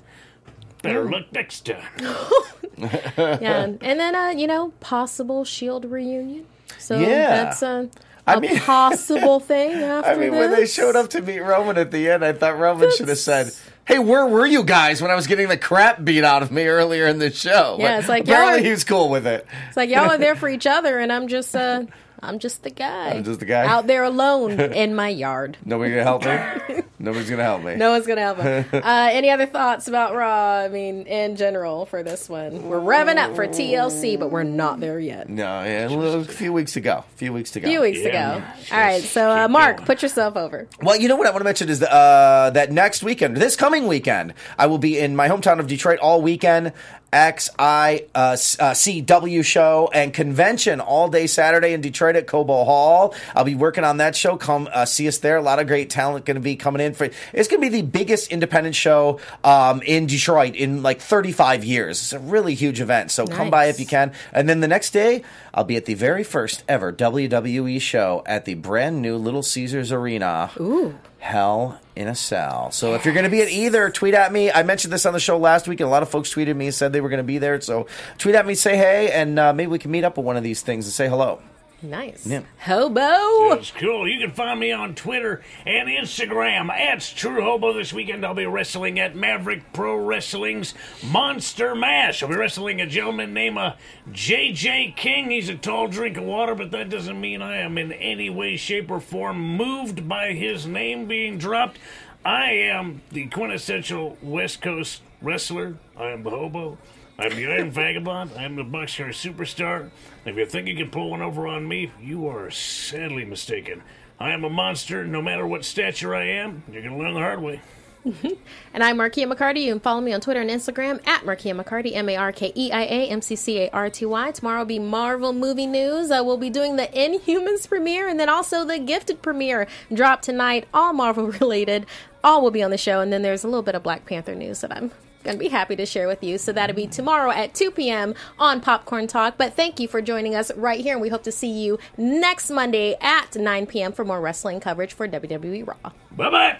[0.82, 1.82] Better look next time.
[2.78, 3.64] yeah.
[3.80, 6.46] And then, uh, you know, possible Shield reunion.
[6.78, 7.44] So Yeah.
[7.44, 7.88] that's a,
[8.26, 11.76] I a mean- possible thing after I mean, when they showed up to meet Roman
[11.78, 13.52] at the end, I thought Roman should have said,
[13.84, 16.66] "Hey, where were you guys when I was getting the crap beat out of me
[16.66, 19.26] earlier in the show?" Yeah, But it's like, apparently y'all are- he was cool with
[19.26, 19.46] it.
[19.68, 21.84] It's like y'all are there for each other, and I'm just uh,
[22.26, 23.10] I'm just the guy.
[23.10, 23.64] I'm just the guy.
[23.66, 25.56] out there alone in my yard.
[25.64, 26.82] Nobody gonna help me.
[26.98, 27.76] Nobody's gonna help me.
[27.76, 28.64] No one's gonna help him.
[28.86, 30.58] Uh, any other thoughts about Raw?
[30.64, 34.80] I mean, in general for this one, we're revving up for TLC, but we're not
[34.80, 35.28] there yet.
[35.28, 36.98] No, yeah, a, few weeks to go.
[36.98, 37.66] A few weeks to go.
[37.66, 38.18] A few weeks Yeah, to go.
[38.40, 38.54] man.
[38.72, 39.86] All right, so uh, Marc, going.
[39.86, 40.68] put yourself over.
[40.82, 43.56] Well, you know what I want to mention is that, uh, that next weekend, this
[43.56, 46.72] coming weekend, I will be in my hometown of Detroit all weekend.
[47.12, 53.14] XI uh, uh, CW show and convention all day Saturday in Detroit at Cobo Hall.
[53.34, 54.36] I'll be working on that show.
[54.36, 55.36] Come uh, see us there.
[55.36, 57.08] A lot of great talent going to be coming in for.
[57.32, 61.98] It's going to be the biggest independent show um, in Detroit in like 35 years.
[61.98, 63.10] It's a really huge event.
[63.10, 64.12] So come by if you can.
[64.32, 65.22] And then the next day,
[65.54, 69.92] I'll be at the very first ever WWE show at the brand new Little Caesars
[69.92, 70.50] Arena.
[70.60, 70.98] Ooh.
[71.18, 72.70] Hell in a Cell.
[72.70, 74.50] So if you're going to be at either, tweet at me.
[74.50, 76.66] I mentioned this on the show last week, and a lot of folks tweeted me
[76.66, 77.60] and said they were going to be there.
[77.60, 77.86] So
[78.18, 80.42] tweet at me, say hey, and uh, maybe we can meet up at one of
[80.42, 81.40] these things and say hello.
[81.82, 82.26] Nice.
[82.26, 82.42] Yeah.
[82.60, 83.50] Hobo.
[83.50, 84.08] That's cool.
[84.08, 87.74] You can find me on Twitter and Instagram at True Hobo.
[87.74, 90.74] This weekend I'll be wrestling at Maverick Pro Wrestling's
[91.04, 92.22] Monster Mash.
[92.22, 93.74] I'll be wrestling a gentleman named uh,
[94.10, 95.30] JJ King.
[95.30, 98.56] He's a tall drink of water, but that doesn't mean I am in any way,
[98.56, 101.78] shape, or form moved by his name being dropped.
[102.24, 105.76] I am the quintessential West Coast wrestler.
[105.96, 106.78] I am the hobo.
[107.18, 108.32] I'm the Iron Vagabond.
[108.36, 109.90] I'm the Boxcar Superstar.
[110.26, 113.82] If you think you can pull one over on me, you are sadly mistaken.
[114.20, 116.62] I am a monster, no matter what stature I am.
[116.70, 117.60] You're going to learn the hard way.
[118.74, 119.62] And I'm Markeia McCarty.
[119.62, 122.52] You can follow me on Twitter and Instagram at Markeia McCarty, M A R K
[122.54, 124.30] E I A M C C A R T Y.
[124.32, 126.10] Tomorrow will be Marvel movie news.
[126.10, 129.66] Uh, we'll be doing the Inhumans premiere and then also the Gifted premiere.
[129.92, 131.86] Drop tonight, all Marvel related.
[132.22, 133.00] All will be on the show.
[133.00, 134.90] And then there's a little bit of Black Panther news that I'm
[135.26, 136.38] going to be happy to share with you.
[136.38, 138.14] So that'll be tomorrow at 2 p.m.
[138.38, 139.36] on Popcorn Talk.
[139.36, 140.94] But thank you for joining us right here.
[140.94, 143.92] And we hope to see you next Monday at 9 p.m.
[143.92, 145.92] for more wrestling coverage for WWE Raw.
[146.12, 146.58] Bye bye.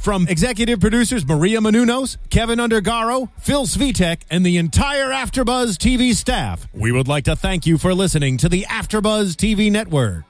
[0.00, 6.66] From executive producers Maria Menounos, Kevin Undergaro, Phil Svitek, and the entire Afterbuzz TV staff,
[6.72, 10.29] we would like to thank you for listening to the Afterbuzz TV network.